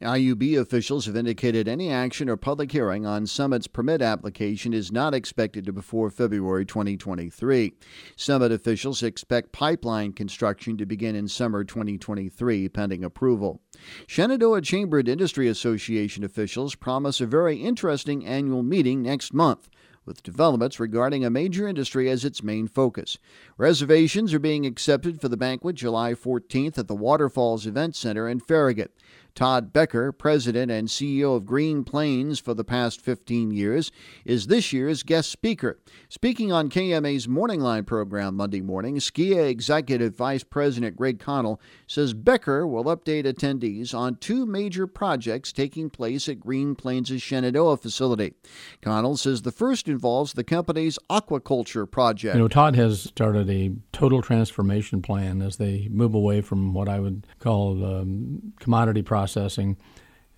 IUB 0.00 0.58
officials 0.58 1.04
have 1.04 1.16
indicated 1.16 1.68
any 1.68 1.90
action 1.90 2.30
or 2.30 2.36
public 2.36 2.72
hearing 2.72 3.04
on 3.04 3.26
Summit's 3.26 3.66
permit 3.66 4.00
application 4.00 4.72
is 4.72 4.90
not 4.90 5.12
expected 5.12 5.66
to 5.66 5.72
before 5.72 6.10
February 6.10 6.64
2023. 6.64 7.74
Summit 8.16 8.50
officials 8.50 9.02
expect 9.02 9.52
pipeline 9.52 10.12
construction 10.12 10.78
to 10.78 10.86
begin 10.86 11.14
in 11.14 11.28
summer 11.28 11.62
2023 11.62 12.70
pending 12.70 13.04
approval. 13.04 13.60
Shenandoah 14.06 14.62
Chamber 14.62 14.98
and 14.98 15.08
Industry 15.08 15.46
Association 15.46 16.24
officials 16.24 16.74
promise 16.74 17.20
a 17.20 17.26
very 17.26 17.58
interesting 17.58 18.24
annual 18.24 18.62
meeting 18.62 19.02
next 19.02 19.34
month 19.34 19.68
with 20.04 20.22
developments 20.22 20.80
regarding 20.80 21.24
a 21.24 21.30
major 21.30 21.68
industry 21.68 22.10
as 22.10 22.24
its 22.24 22.42
main 22.42 22.66
focus. 22.66 23.18
Reservations 23.56 24.34
are 24.34 24.38
being 24.38 24.66
accepted 24.66 25.20
for 25.20 25.28
the 25.28 25.36
banquet 25.36 25.76
July 25.76 26.14
14th 26.14 26.78
at 26.78 26.88
the 26.88 26.94
Waterfalls 26.94 27.66
Event 27.66 27.94
Center 27.94 28.28
in 28.28 28.40
Farragut. 28.40 28.92
Todd 29.34 29.72
Becker, 29.72 30.12
president 30.12 30.70
and 30.70 30.88
CEO 30.88 31.36
of 31.36 31.46
Green 31.46 31.84
Plains 31.84 32.38
for 32.38 32.54
the 32.54 32.64
past 32.64 33.00
15 33.00 33.50
years, 33.50 33.90
is 34.24 34.46
this 34.46 34.72
year's 34.72 35.02
guest 35.02 35.30
speaker. 35.30 35.78
Speaking 36.08 36.52
on 36.52 36.68
KMA's 36.68 37.26
Morning 37.26 37.60
Line 37.60 37.84
program 37.84 38.36
Monday 38.36 38.60
morning, 38.60 38.96
SKIA 38.96 39.48
Executive 39.48 40.14
Vice 40.14 40.44
President 40.44 40.96
Greg 40.96 41.18
Connell 41.18 41.60
says 41.86 42.12
Becker 42.14 42.66
will 42.66 42.84
update 42.84 43.24
attendees 43.24 43.94
on 43.94 44.16
two 44.16 44.44
major 44.44 44.86
projects 44.86 45.52
taking 45.52 45.88
place 45.88 46.28
at 46.28 46.40
Green 46.40 46.74
Plains' 46.74 47.22
Shenandoah 47.22 47.78
facility. 47.78 48.34
Connell 48.82 49.16
says 49.16 49.42
the 49.42 49.52
first 49.52 49.88
involves 49.88 50.34
the 50.34 50.44
company's 50.44 50.98
aquaculture 51.10 51.90
project. 51.90 52.34
You 52.34 52.42
know, 52.42 52.48
Todd 52.48 52.76
has 52.76 53.02
started 53.02 53.48
a 53.48 53.72
total 53.92 54.20
transformation 54.20 55.00
plan 55.02 55.40
as 55.40 55.56
they 55.56 55.88
move 55.90 56.14
away 56.14 56.40
from 56.40 56.74
what 56.74 56.88
I 56.88 57.00
would 57.00 57.26
call 57.38 57.84
um, 57.84 58.52
commodity 58.60 59.02
processing 59.22 59.76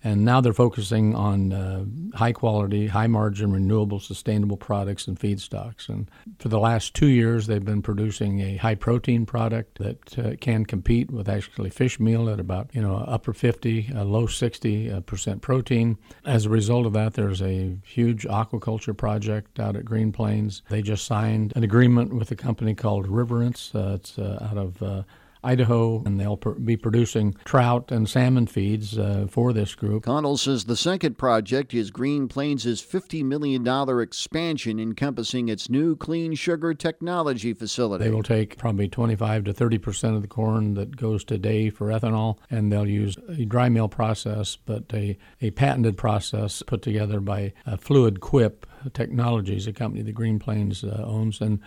And 0.03 0.23
now 0.23 0.39
they're 0.39 0.53
focusing 0.53 1.15
on 1.15 1.51
uh, 1.51 1.83
high 2.15 2.31
quality, 2.31 2.85
high 2.85 3.07
margin, 3.07 3.51
renewable, 3.51 3.99
sustainable 3.99 4.55
products 4.55 5.07
and 5.07 5.19
feedstocks. 5.19 5.89
And 5.89 6.11
for 6.37 6.49
the 6.49 6.59
last 6.59 6.93
two 6.93 7.07
years, 7.07 7.47
they've 7.47 7.65
been 7.65 7.81
producing 7.81 8.39
a 8.39 8.57
high 8.57 8.75
protein 8.75 9.25
product 9.25 9.79
that 9.79 10.19
uh, 10.19 10.35
can 10.39 10.63
compete 10.63 11.09
with 11.09 11.27
actually 11.27 11.71
fish 11.71 11.99
meal 11.99 12.29
at 12.29 12.39
about 12.39 12.69
you 12.71 12.83
know 12.83 12.97
upper 12.97 13.33
50, 13.33 13.93
uh, 13.95 14.03
low 14.03 14.27
60 14.27 14.91
uh, 14.91 14.99
percent 15.01 15.41
protein. 15.41 15.97
As 16.23 16.45
a 16.45 16.49
result 16.49 16.85
of 16.85 16.93
that, 16.93 17.15
there's 17.15 17.41
a 17.41 17.75
huge 17.83 18.27
aquaculture 18.27 18.95
project 18.95 19.59
out 19.59 19.75
at 19.75 19.85
Green 19.85 20.11
Plains. 20.11 20.61
They 20.69 20.83
just 20.83 21.05
signed 21.05 21.51
an 21.55 21.63
agreement 21.63 22.13
with 22.13 22.29
a 22.29 22.35
company 22.35 22.75
called 22.75 23.07
Riverence. 23.07 23.73
Uh, 23.73 23.97
it's 23.97 24.19
uh, 24.19 24.47
out 24.47 24.59
of 24.59 25.05
Idaho, 25.45 26.03
and 26.05 26.19
they'll 26.19 26.37
pr- 26.37 26.51
be 26.51 26.75
producing 26.75 27.35
trout 27.45 27.91
and 27.91 28.09
salmon 28.09 28.47
feeds 28.47 28.97
uh, 28.97 29.27
for 29.29 29.53
this 29.53 29.75
group. 29.75 30.03
Connell 30.03 30.37
says 30.37 30.65
the 30.65 30.75
second 30.75 31.17
project 31.17 31.73
is 31.73 31.91
Green 31.91 32.27
Plains' 32.27 32.65
$50 32.65 33.23
million 33.23 33.65
expansion 33.99 34.79
encompassing 34.79 35.47
its 35.47 35.69
new 35.69 35.95
clean 35.95 36.33
sugar 36.33 36.73
technology 36.73 37.53
facility. 37.53 38.03
They 38.03 38.11
will 38.11 38.23
take 38.23 38.57
probably 38.57 38.87
25 38.87 39.45
to 39.45 39.53
30 39.53 39.77
percent 39.77 40.15
of 40.15 40.21
the 40.21 40.27
corn 40.27 40.73
that 40.73 40.95
goes 40.97 41.23
today 41.23 41.69
for 41.69 41.87
ethanol, 41.87 42.37
and 42.49 42.71
they'll 42.71 42.87
use 42.87 43.17
a 43.29 43.45
dry 43.45 43.69
mill 43.69 43.87
process, 43.87 44.55
but 44.55 44.83
a, 44.93 45.17
a 45.41 45.51
patented 45.51 45.97
process 45.97 46.63
put 46.63 46.81
together 46.81 47.19
by 47.19 47.53
uh, 47.65 47.77
Fluid 47.77 48.19
Quip 48.19 48.65
Technologies, 48.93 49.67
a 49.67 49.73
company 49.73 50.03
that 50.03 50.13
Green 50.13 50.39
Plains 50.39 50.83
uh, 50.83 51.03
owns, 51.05 51.41
and 51.41 51.59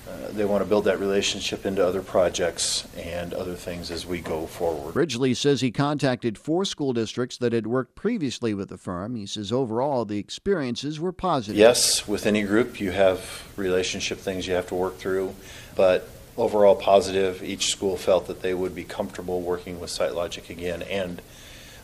Uh, 0.08 0.30
they 0.32 0.44
want 0.44 0.62
to 0.62 0.68
build 0.68 0.84
that 0.84 1.00
relationship 1.00 1.64
into 1.64 1.84
other 1.84 2.02
projects 2.02 2.86
and 2.96 3.32
other 3.32 3.54
things 3.54 3.90
as 3.90 4.06
we 4.06 4.20
go 4.20 4.46
forward. 4.46 4.94
Ridgely 4.94 5.34
says 5.34 5.60
he 5.60 5.70
contacted 5.70 6.36
four 6.36 6.64
school 6.64 6.92
districts 6.92 7.38
that 7.38 7.52
had 7.52 7.66
worked 7.66 7.94
previously 7.94 8.54
with 8.54 8.68
the 8.68 8.76
firm. 8.76 9.16
He 9.16 9.26
says 9.26 9.50
overall 9.50 10.04
the 10.04 10.18
experiences 10.18 11.00
were 11.00 11.12
positive. 11.12 11.56
Yes, 11.56 12.06
with 12.06 12.26
any 12.26 12.42
group 12.42 12.80
you 12.80 12.90
have 12.90 13.48
relationship 13.56 14.18
things 14.18 14.46
you 14.46 14.54
have 14.54 14.68
to 14.68 14.74
work 14.74 14.98
through, 14.98 15.34
but 15.74 16.08
overall 16.36 16.76
positive. 16.76 17.42
Each 17.42 17.70
school 17.70 17.96
felt 17.96 18.26
that 18.26 18.42
they 18.42 18.54
would 18.54 18.74
be 18.74 18.84
comfortable 18.84 19.40
working 19.40 19.80
with 19.80 19.90
SiteLogiQ 19.90 20.50
again 20.50 20.82
and 20.82 21.22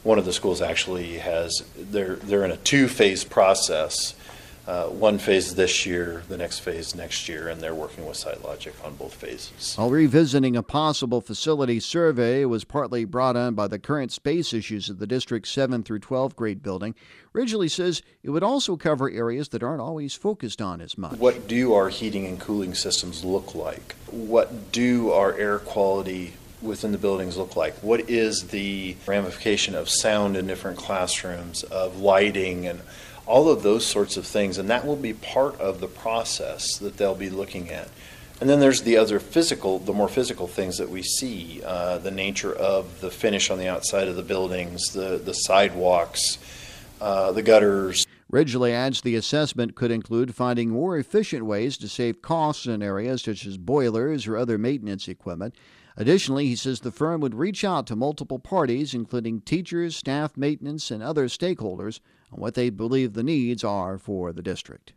one 0.02 0.18
of 0.18 0.24
the 0.24 0.32
schools 0.32 0.62
actually 0.62 1.18
has 1.18 1.62
they're 1.76 2.16
they're 2.16 2.44
in 2.44 2.50
a 2.50 2.56
two 2.56 2.88
phase 2.88 3.24
process. 3.24 4.14
Uh, 4.66 4.84
one 4.86 5.18
phase 5.18 5.56
this 5.56 5.84
year, 5.84 6.22
the 6.28 6.36
next 6.36 6.60
phase 6.60 6.94
next 6.94 7.28
year, 7.28 7.48
and 7.48 7.60
they're 7.60 7.74
working 7.74 8.06
with 8.06 8.16
SiteLogiQ 8.16 8.84
on 8.84 8.94
both 8.94 9.14
phases. 9.14 9.74
While 9.74 9.90
revisiting 9.90 10.54
a 10.54 10.62
possible 10.62 11.20
facility 11.20 11.80
survey 11.80 12.44
was 12.44 12.62
partly 12.62 13.04
brought 13.04 13.36
on 13.36 13.54
by 13.54 13.66
the 13.66 13.80
current 13.80 14.12
space 14.12 14.52
issues 14.52 14.88
of 14.88 14.98
the 14.98 15.08
district's 15.08 15.50
7 15.50 15.82
through 15.82 16.00
12 16.00 16.36
grade 16.36 16.62
building, 16.62 16.94
Ridgely 17.32 17.68
says 17.68 18.02
it 18.22 18.30
would 18.30 18.44
also 18.44 18.76
cover 18.76 19.10
areas 19.10 19.48
that 19.48 19.62
aren't 19.62 19.80
always 19.80 20.14
focused 20.14 20.62
on 20.62 20.80
as 20.80 20.96
much. 20.96 21.18
What 21.18 21.48
do 21.48 21.74
our 21.74 21.88
heating 21.88 22.26
and 22.26 22.38
cooling 22.38 22.74
systems 22.74 23.24
look 23.24 23.56
like? 23.56 23.96
What 24.06 24.70
do 24.70 25.10
our 25.10 25.32
air 25.32 25.58
quality 25.58 26.34
within 26.62 26.92
the 26.92 26.98
buildings 26.98 27.36
look 27.36 27.56
like? 27.56 27.74
What 27.78 28.08
is 28.08 28.48
the 28.48 28.96
ramification 29.06 29.74
of 29.74 29.88
sound 29.88 30.36
in 30.36 30.46
different 30.46 30.78
classrooms, 30.78 31.62
of 31.64 31.98
lighting, 31.98 32.66
and 32.66 32.80
all 33.26 33.48
of 33.48 33.62
those 33.62 33.86
sorts 33.86 34.16
of 34.16 34.26
things? 34.26 34.58
And 34.58 34.68
that 34.70 34.86
will 34.86 34.96
be 34.96 35.14
part 35.14 35.58
of 35.60 35.80
the 35.80 35.88
process 35.88 36.78
that 36.78 36.96
they'll 36.96 37.14
be 37.14 37.30
looking 37.30 37.70
at. 37.70 37.88
And 38.40 38.48
then 38.48 38.58
there's 38.58 38.82
the 38.82 38.96
other 38.96 39.20
physical, 39.20 39.78
the 39.78 39.92
more 39.92 40.08
physical 40.08 40.46
things 40.46 40.78
that 40.78 40.88
we 40.88 41.02
see, 41.02 41.60
uh, 41.64 41.98
the 41.98 42.10
nature 42.10 42.54
of 42.54 43.00
the 43.00 43.10
finish 43.10 43.50
on 43.50 43.58
the 43.58 43.68
outside 43.68 44.08
of 44.08 44.16
the 44.16 44.22
buildings, 44.22 44.92
the, 44.94 45.20
the 45.22 45.34
sidewalks, 45.34 46.38
uh, 47.02 47.32
the 47.32 47.42
gutters. 47.42 48.06
Ridgely 48.30 48.72
adds 48.72 49.02
the 49.02 49.16
assessment 49.16 49.74
could 49.74 49.90
include 49.90 50.34
finding 50.34 50.70
more 50.70 50.96
efficient 50.96 51.44
ways 51.44 51.76
to 51.78 51.88
save 51.88 52.22
costs 52.22 52.64
in 52.64 52.82
areas 52.82 53.22
such 53.22 53.44
as 53.44 53.58
boilers 53.58 54.26
or 54.26 54.38
other 54.38 54.56
maintenance 54.56 55.08
equipment. 55.08 55.54
Additionally, 55.96 56.46
he 56.46 56.56
says 56.56 56.80
the 56.80 56.90
firm 56.90 57.20
would 57.20 57.34
reach 57.34 57.64
out 57.64 57.86
to 57.86 57.96
multiple 57.96 58.38
parties, 58.38 58.94
including 58.94 59.40
teachers, 59.40 59.96
staff 59.96 60.36
maintenance, 60.36 60.90
and 60.90 61.02
other 61.02 61.26
stakeholders, 61.26 62.00
on 62.32 62.40
what 62.40 62.54
they 62.54 62.70
believe 62.70 63.12
the 63.12 63.22
needs 63.22 63.64
are 63.64 63.98
for 63.98 64.32
the 64.32 64.42
district. 64.42 64.92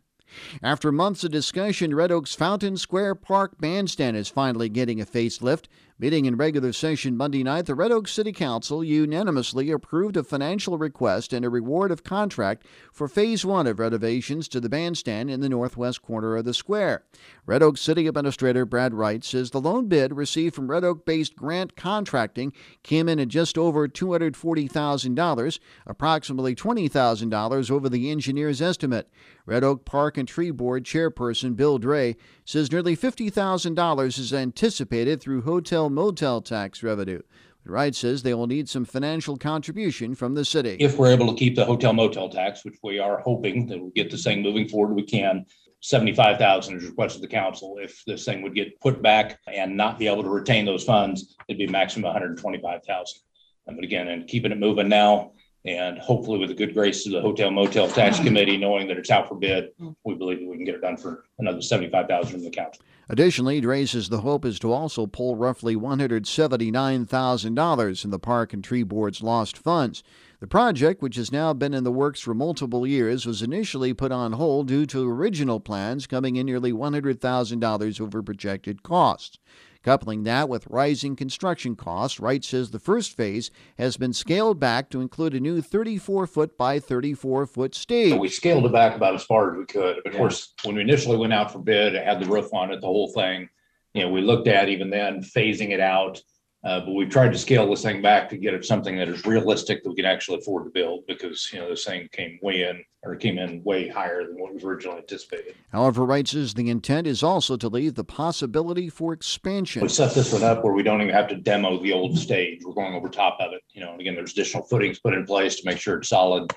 After 0.62 0.90
months 0.90 1.22
of 1.22 1.30
discussion, 1.30 1.94
Red 1.94 2.10
Oak's 2.10 2.34
Fountain 2.34 2.76
Square 2.76 3.16
Park 3.16 3.58
Bandstand 3.60 4.16
is 4.16 4.28
finally 4.28 4.68
getting 4.68 5.00
a 5.00 5.06
facelift. 5.06 5.66
Meeting 5.96 6.24
in 6.24 6.36
regular 6.36 6.72
session 6.72 7.16
Monday 7.16 7.44
night, 7.44 7.66
the 7.66 7.74
Red 7.76 7.92
Oak 7.92 8.08
City 8.08 8.32
Council 8.32 8.82
unanimously 8.82 9.70
approved 9.70 10.16
a 10.16 10.24
financial 10.24 10.76
request 10.76 11.32
and 11.32 11.44
a 11.44 11.48
reward 11.48 11.92
of 11.92 12.02
contract 12.02 12.66
for 12.92 13.06
Phase 13.06 13.46
1 13.46 13.68
of 13.68 13.78
renovations 13.78 14.48
to 14.48 14.58
the 14.58 14.68
bandstand 14.68 15.30
in 15.30 15.38
the 15.38 15.48
northwest 15.48 16.02
corner 16.02 16.34
of 16.34 16.46
the 16.46 16.52
square. 16.52 17.04
Red 17.46 17.62
Oak 17.62 17.78
City 17.78 18.08
Administrator 18.08 18.66
Brad 18.66 18.92
Wright 18.92 19.22
says 19.22 19.52
the 19.52 19.60
loan 19.60 19.86
bid 19.86 20.12
received 20.16 20.56
from 20.56 20.68
Red 20.68 20.82
Oak 20.82 21.06
based 21.06 21.36
grant 21.36 21.76
contracting 21.76 22.52
came 22.82 23.08
in 23.08 23.20
at 23.20 23.28
just 23.28 23.56
over 23.56 23.86
$240,000, 23.86 25.58
approximately 25.86 26.56
$20,000 26.56 27.70
over 27.70 27.88
the 27.88 28.10
engineer's 28.10 28.60
estimate. 28.60 29.08
Red 29.46 29.62
Oak 29.62 29.84
Park 29.84 30.18
and 30.18 30.26
Tree 30.26 30.50
Board 30.50 30.82
chairperson 30.82 31.54
Bill 31.54 31.78
Dre 31.78 32.16
says 32.44 32.72
nearly 32.72 32.96
$50,000 32.96 34.18
is 34.18 34.32
anticipated 34.32 35.20
through 35.20 35.42
hotel 35.42 35.83
motel 35.90 36.40
tax 36.40 36.82
revenue. 36.82 37.22
Wright 37.66 37.94
says 37.94 38.22
they 38.22 38.34
will 38.34 38.46
need 38.46 38.68
some 38.68 38.84
financial 38.84 39.38
contribution 39.38 40.14
from 40.14 40.34
the 40.34 40.44
city. 40.44 40.76
If 40.80 40.98
we're 40.98 41.12
able 41.12 41.32
to 41.32 41.38
keep 41.38 41.56
the 41.56 41.64
hotel 41.64 41.94
motel 41.94 42.28
tax, 42.28 42.64
which 42.64 42.76
we 42.82 42.98
are 42.98 43.20
hoping 43.20 43.66
that 43.68 43.80
we'll 43.80 43.90
get 43.90 44.10
this 44.10 44.24
thing 44.24 44.42
moving 44.42 44.68
forward, 44.68 44.94
we 44.94 45.02
can. 45.02 45.46
Seventy-five 45.80 46.38
thousand 46.38 46.76
is 46.76 46.84
requested 46.84 47.22
the 47.22 47.28
council. 47.28 47.76
If 47.80 48.02
this 48.06 48.24
thing 48.24 48.42
would 48.42 48.54
get 48.54 48.80
put 48.80 49.02
back 49.02 49.38
and 49.46 49.76
not 49.76 49.98
be 49.98 50.06
able 50.06 50.22
to 50.22 50.30
retain 50.30 50.64
those 50.64 50.84
funds, 50.84 51.36
it'd 51.48 51.58
be 51.58 51.66
maximum 51.66 52.04
one 52.04 52.12
hundred 52.12 52.30
and 52.30 52.38
twenty-five 52.38 52.84
thousand. 52.84 53.20
But 53.66 53.84
again, 53.84 54.08
and 54.08 54.26
keeping 54.26 54.52
it 54.52 54.58
moving 54.58 54.88
now, 54.88 55.32
and 55.64 55.98
hopefully 55.98 56.38
with 56.38 56.50
the 56.50 56.54
good 56.54 56.74
grace 56.74 57.06
of 57.06 57.12
the 57.12 57.20
hotel 57.20 57.50
motel 57.50 57.88
tax 57.88 58.16
mm-hmm. 58.16 58.26
committee, 58.26 58.56
knowing 58.56 58.86
that 58.88 58.98
it's 58.98 59.10
out 59.10 59.28
for 59.28 59.34
bid, 59.34 59.76
mm-hmm. 59.78 59.92
we 60.04 60.14
believe 60.14 60.40
that 60.40 60.48
we 60.48 60.56
can 60.56 60.64
get 60.64 60.74
it 60.74 60.82
done 60.82 60.96
for 60.96 61.24
another 61.38 61.62
seventy-five 61.62 62.06
thousand 62.06 62.40
in 62.40 62.44
the 62.44 62.50
council. 62.50 62.82
Additionally, 63.08 63.60
Dre 63.60 63.84
says 63.84 64.08
the 64.08 64.22
hope 64.22 64.46
is 64.46 64.58
to 64.60 64.72
also 64.72 65.06
pull 65.06 65.36
roughly 65.36 65.76
$179,000 65.76 68.04
in 68.04 68.10
the 68.10 68.18
Park 68.18 68.54
and 68.54 68.64
Tree 68.64 68.82
Board's 68.82 69.22
lost 69.22 69.58
funds. 69.58 70.02
The 70.40 70.46
project, 70.46 71.02
which 71.02 71.16
has 71.16 71.30
now 71.30 71.52
been 71.52 71.74
in 71.74 71.84
the 71.84 71.92
works 71.92 72.20
for 72.20 72.32
multiple 72.34 72.86
years, 72.86 73.26
was 73.26 73.42
initially 73.42 73.92
put 73.92 74.10
on 74.10 74.32
hold 74.32 74.68
due 74.68 74.86
to 74.86 75.10
original 75.10 75.60
plans 75.60 76.06
coming 76.06 76.36
in 76.36 76.46
nearly 76.46 76.72
$100,000 76.72 78.00
over 78.00 78.22
projected 78.22 78.82
costs. 78.82 79.38
Coupling 79.84 80.22
that 80.22 80.48
with 80.48 80.66
rising 80.68 81.14
construction 81.14 81.76
costs, 81.76 82.18
Wright 82.18 82.42
says 82.42 82.70
the 82.70 82.78
first 82.78 83.14
phase 83.14 83.50
has 83.76 83.98
been 83.98 84.14
scaled 84.14 84.58
back 84.58 84.88
to 84.88 85.02
include 85.02 85.34
a 85.34 85.40
new 85.40 85.60
34 85.60 86.26
foot 86.26 86.56
by 86.56 86.80
34 86.80 87.44
foot 87.46 87.74
stage. 87.74 88.08
So 88.08 88.16
we 88.16 88.30
scaled 88.30 88.64
it 88.64 88.72
back 88.72 88.96
about 88.96 89.14
as 89.14 89.24
far 89.24 89.52
as 89.52 89.58
we 89.58 89.66
could. 89.66 89.98
Of 90.06 90.14
course, 90.14 90.54
when 90.64 90.76
we 90.76 90.80
initially 90.80 91.18
went 91.18 91.34
out 91.34 91.52
for 91.52 91.58
bid, 91.58 91.94
it 91.94 92.02
had 92.02 92.18
the 92.18 92.24
roof 92.24 92.48
on 92.54 92.72
it, 92.72 92.80
the 92.80 92.86
whole 92.86 93.12
thing. 93.12 93.50
You 93.92 94.04
know, 94.04 94.10
we 94.10 94.22
looked 94.22 94.48
at 94.48 94.70
even 94.70 94.88
then 94.88 95.22
phasing 95.22 95.70
it 95.70 95.80
out. 95.80 96.18
Uh, 96.64 96.80
but 96.80 96.92
we've 96.92 97.10
tried 97.10 97.30
to 97.30 97.38
scale 97.38 97.68
this 97.68 97.82
thing 97.82 98.00
back 98.00 98.28
to 98.30 98.38
get 98.38 98.54
it 98.54 98.64
something 98.64 98.96
that 98.96 99.08
is 99.08 99.26
realistic 99.26 99.82
that 99.82 99.90
we 99.90 99.96
can 99.96 100.06
actually 100.06 100.38
afford 100.38 100.64
to 100.64 100.70
build 100.70 101.06
because, 101.06 101.50
you 101.52 101.58
know, 101.58 101.68
this 101.68 101.84
thing 101.84 102.08
came 102.12 102.38
way 102.42 102.62
in 102.62 102.82
or 103.02 103.14
came 103.16 103.38
in 103.38 103.62
way 103.64 103.86
higher 103.86 104.24
than 104.24 104.40
what 104.40 104.54
was 104.54 104.64
originally 104.64 104.96
anticipated. 104.96 105.54
However, 105.72 106.06
Wright 106.06 106.26
says 106.26 106.54
the 106.54 106.70
intent 106.70 107.06
is 107.06 107.22
also 107.22 107.58
to 107.58 107.68
leave 107.68 107.96
the 107.96 108.04
possibility 108.04 108.88
for 108.88 109.12
expansion. 109.12 109.82
We 109.82 109.90
set 109.90 110.14
this 110.14 110.32
one 110.32 110.42
up 110.42 110.64
where 110.64 110.72
we 110.72 110.82
don't 110.82 111.02
even 111.02 111.12
have 111.12 111.28
to 111.28 111.36
demo 111.36 111.82
the 111.82 111.92
old 111.92 112.18
stage. 112.18 112.62
We're 112.64 112.72
going 112.72 112.94
over 112.94 113.10
top 113.10 113.36
of 113.40 113.52
it. 113.52 113.60
You 113.74 113.82
know, 113.82 113.92
and 113.92 114.00
again, 114.00 114.14
there's 114.14 114.32
additional 114.32 114.62
footings 114.62 115.00
put 115.00 115.12
in 115.12 115.26
place 115.26 115.56
to 115.56 115.66
make 115.66 115.78
sure 115.78 115.98
it's 115.98 116.08
solid. 116.08 116.50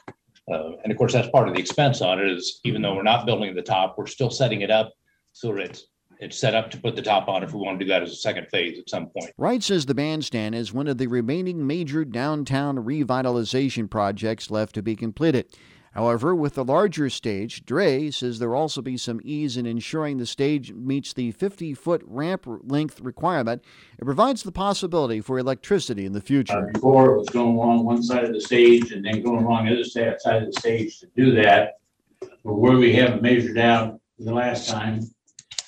Uh, 0.49 0.77
and 0.83 0.91
of 0.91 0.97
course, 0.97 1.11
that's 1.11 1.29
part 1.29 1.49
of 1.49 1.53
the 1.53 1.59
expense 1.59 2.01
on 2.01 2.19
it 2.21 2.31
is 2.31 2.61
even 2.63 2.81
though 2.81 2.95
we're 2.95 3.03
not 3.03 3.25
building 3.25 3.53
the 3.53 3.61
top, 3.61 3.95
we're 3.97 4.07
still 4.07 4.29
setting 4.29 4.61
it 4.61 4.71
up 4.71 4.93
so 5.33 5.53
that 5.53 5.63
it's 5.63 5.87
it's 6.19 6.37
set 6.37 6.55
up 6.55 6.71
to 6.71 6.77
put 6.77 6.95
the 6.95 7.01
top 7.01 7.27
on 7.27 7.43
if 7.43 7.53
we 7.53 7.59
want 7.59 7.79
to 7.79 7.85
do 7.85 7.89
that 7.89 8.01
as 8.01 8.11
a 8.11 8.15
second 8.15 8.47
phase 8.47 8.79
at 8.79 8.89
some 8.89 9.07
point. 9.07 9.31
Wright 9.37 9.61
says 9.61 9.85
the 9.85 9.95
bandstand 9.95 10.55
is 10.55 10.73
one 10.73 10.87
of 10.87 10.97
the 10.97 11.07
remaining 11.07 11.65
major 11.65 12.03
downtown 12.03 12.77
revitalization 12.77 13.89
projects 13.89 14.49
left 14.49 14.75
to 14.75 14.81
be 14.81 14.95
completed. 14.95 15.47
However, 15.93 16.35
with 16.35 16.53
the 16.53 16.63
larger 16.63 17.09
stage, 17.09 17.65
Dre 17.65 18.11
says 18.11 18.37
there 18.37 18.49
will 18.49 18.57
also 18.57 18.83
be 18.83 18.97
some 18.97 19.19
ease 19.23 19.57
in 19.57 19.65
ensuring 19.65 20.17
the 20.17 20.27
stage 20.27 20.71
meets 20.71 21.11
the 21.11 21.31
50 21.31 21.73
foot 21.73 22.03
ramp 22.05 22.45
length 22.45 23.01
requirement. 23.01 23.63
It 23.97 24.05
provides 24.05 24.43
the 24.43 24.51
possibility 24.51 25.21
for 25.21 25.39
electricity 25.39 26.05
in 26.05 26.13
the 26.13 26.21
future. 26.21 26.55
Uh, 26.55 26.71
before 26.71 27.15
it 27.15 27.17
was 27.17 27.29
going 27.29 27.55
along 27.55 27.83
one 27.83 28.03
side 28.03 28.25
of 28.25 28.33
the 28.33 28.41
stage 28.41 28.91
and 28.91 29.03
then 29.03 29.23
going 29.23 29.43
along 29.43 29.65
the 29.65 29.71
other 29.73 29.83
side, 29.83 30.21
side 30.21 30.43
of 30.43 30.53
the 30.53 30.59
stage 30.59 30.99
to 30.99 31.07
do 31.15 31.31
that. 31.41 31.79
But 32.19 32.29
where 32.43 32.77
we 32.77 32.93
have 32.93 33.15
it 33.15 33.21
measured 33.23 33.57
out 33.57 33.99
the 34.19 34.33
last 34.33 34.69
time 34.69 35.01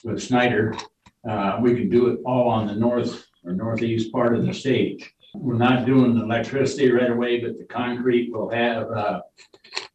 with 0.04 0.22
Snyder, 0.22 0.76
uh, 1.30 1.60
we 1.62 1.76
can 1.76 1.90
do 1.90 2.08
it 2.08 2.20
all 2.26 2.50
on 2.50 2.68
the 2.68 2.76
north 2.76 3.26
or 3.44 3.54
northeast 3.54 4.12
part 4.12 4.36
of 4.36 4.46
the 4.46 4.54
stage. 4.54 5.14
We're 5.34 5.56
not 5.56 5.86
doing 5.86 6.16
the 6.16 6.24
electricity 6.24 6.92
right 6.92 7.12
away, 7.12 7.40
but 7.40 7.58
the 7.58 7.66
concrete 7.66 8.32
will 8.32 8.50
have, 8.50 8.90
uh, 8.90 9.22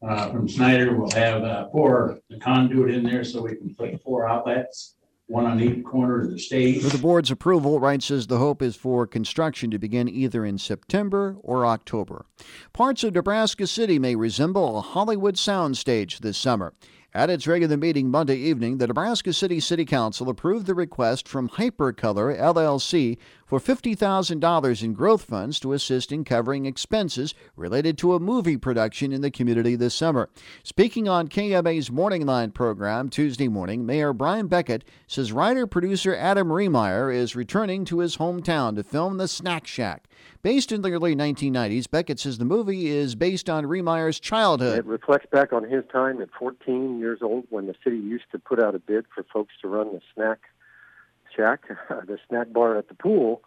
uh, 0.02 0.30
from 0.30 0.48
Snyder, 0.48 0.96
we'll 0.96 1.10
have, 1.10 1.42
uh, 1.42 1.68
four, 1.70 2.20
conduit 2.40 2.94
in 2.94 3.02
there 3.02 3.24
so 3.24 3.42
we 3.42 3.56
can 3.56 3.74
put 3.74 4.00
four 4.02 4.28
outlets, 4.28 4.94
one 5.26 5.46
on 5.46 5.60
each 5.60 5.82
corner 5.84 6.20
of 6.20 6.30
the 6.30 6.38
stage. 6.38 6.84
With 6.84 6.92
the 6.92 6.98
board's 6.98 7.30
approval, 7.30 7.80
Wright 7.80 8.02
says 8.02 8.26
the 8.26 8.38
hope 8.38 8.62
is 8.62 8.76
for 8.76 9.06
construction 9.06 9.70
to 9.70 9.78
begin 9.78 10.08
either 10.08 10.44
in 10.44 10.58
September 10.58 11.36
or 11.40 11.66
October. 11.66 12.26
Parts 12.72 13.02
of 13.02 13.14
Nebraska 13.14 13.66
City 13.66 13.98
may 13.98 14.14
resemble 14.14 14.78
a 14.78 14.82
Hollywood 14.82 15.34
soundstage 15.34 16.20
this 16.20 16.38
summer. 16.38 16.74
At 17.16 17.30
its 17.30 17.46
regular 17.46 17.76
meeting 17.76 18.10
Monday 18.10 18.34
evening, 18.38 18.78
the 18.78 18.88
Nebraska 18.88 19.32
City 19.32 19.60
City 19.60 19.84
Council 19.84 20.28
approved 20.28 20.66
the 20.66 20.74
request 20.74 21.28
from 21.28 21.48
Hypercolor 21.48 22.36
LLC 22.36 23.18
for 23.46 23.58
$50,000 23.58 24.82
in 24.82 24.92
growth 24.92 25.24
funds 25.24 25.60
to 25.60 25.72
assist 25.72 26.12
in 26.12 26.24
covering 26.24 26.66
expenses 26.66 27.34
related 27.56 27.98
to 27.98 28.14
a 28.14 28.20
movie 28.20 28.56
production 28.56 29.12
in 29.12 29.20
the 29.20 29.30
community 29.30 29.76
this 29.76 29.94
summer. 29.94 30.28
Speaking 30.62 31.08
on 31.08 31.28
KMA's 31.28 31.90
Morning 31.90 32.26
Line 32.26 32.50
program 32.50 33.08
Tuesday 33.08 33.48
morning, 33.48 33.84
Mayor 33.86 34.12
Bryan 34.12 34.48
Bequette 34.48 34.82
says 35.06 35.32
writer 35.32 35.66
producer 35.66 36.14
Adam 36.14 36.48
Rehmeier 36.48 37.14
is 37.14 37.36
returning 37.36 37.84
to 37.86 38.00
his 38.00 38.16
hometown 38.16 38.76
to 38.76 38.82
film 38.82 39.18
The 39.18 39.28
Snack 39.28 39.66
Shack. 39.66 40.08
Based 40.42 40.72
in 40.72 40.82
the 40.82 40.92
early 40.92 41.14
1990s, 41.14 41.86
Bequette 41.86 42.18
says 42.18 42.38
the 42.38 42.44
movie 42.44 42.88
is 42.88 43.14
based 43.14 43.48
on 43.48 43.64
Rehmeier's 43.64 44.20
childhood. 44.20 44.78
It 44.78 44.86
reflects 44.86 45.26
back 45.30 45.52
on 45.52 45.68
his 45.68 45.84
time 45.90 46.20
at 46.20 46.28
14 46.38 46.98
years 46.98 47.20
old 47.22 47.46
when 47.50 47.66
the 47.66 47.74
city 47.82 47.96
used 47.96 48.30
to 48.32 48.38
put 48.38 48.62
out 48.62 48.74
a 48.74 48.78
bid 48.78 49.06
for 49.14 49.24
folks 49.32 49.54
to 49.62 49.68
run 49.68 49.92
the 49.92 50.00
snack 50.14 50.40
shack, 51.36 51.62
the 51.88 52.18
snack 52.28 52.52
bar 52.52 52.76
at 52.76 52.88
the 52.88 52.94
pool. 52.94 53.42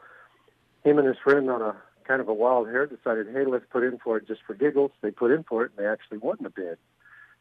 Him 0.84 0.97
and 0.97 1.08
his 1.08 1.17
friend 1.23 1.50
on 1.50 1.62
a 1.62 1.76
kind 2.08 2.21
of 2.21 2.28
a 2.28 2.34
wild 2.34 2.67
hair 2.67 2.86
decided, 2.86 3.28
hey, 3.34 3.45
let's 3.45 3.65
put 3.69 3.84
in 3.84 3.97
for 3.97 4.17
it 4.17 4.28
just 4.28 4.41
for 4.47 4.54
giggles. 4.54 4.91
They 5.02 5.12
put 5.12 5.32
in 5.32 5.43
for 5.43 5.65
it 5.65 5.71
and 5.76 5.86
they 5.86 5.89
actually 5.89 6.19
won 6.19 6.38
the 6.41 6.50
bid. 6.50 6.78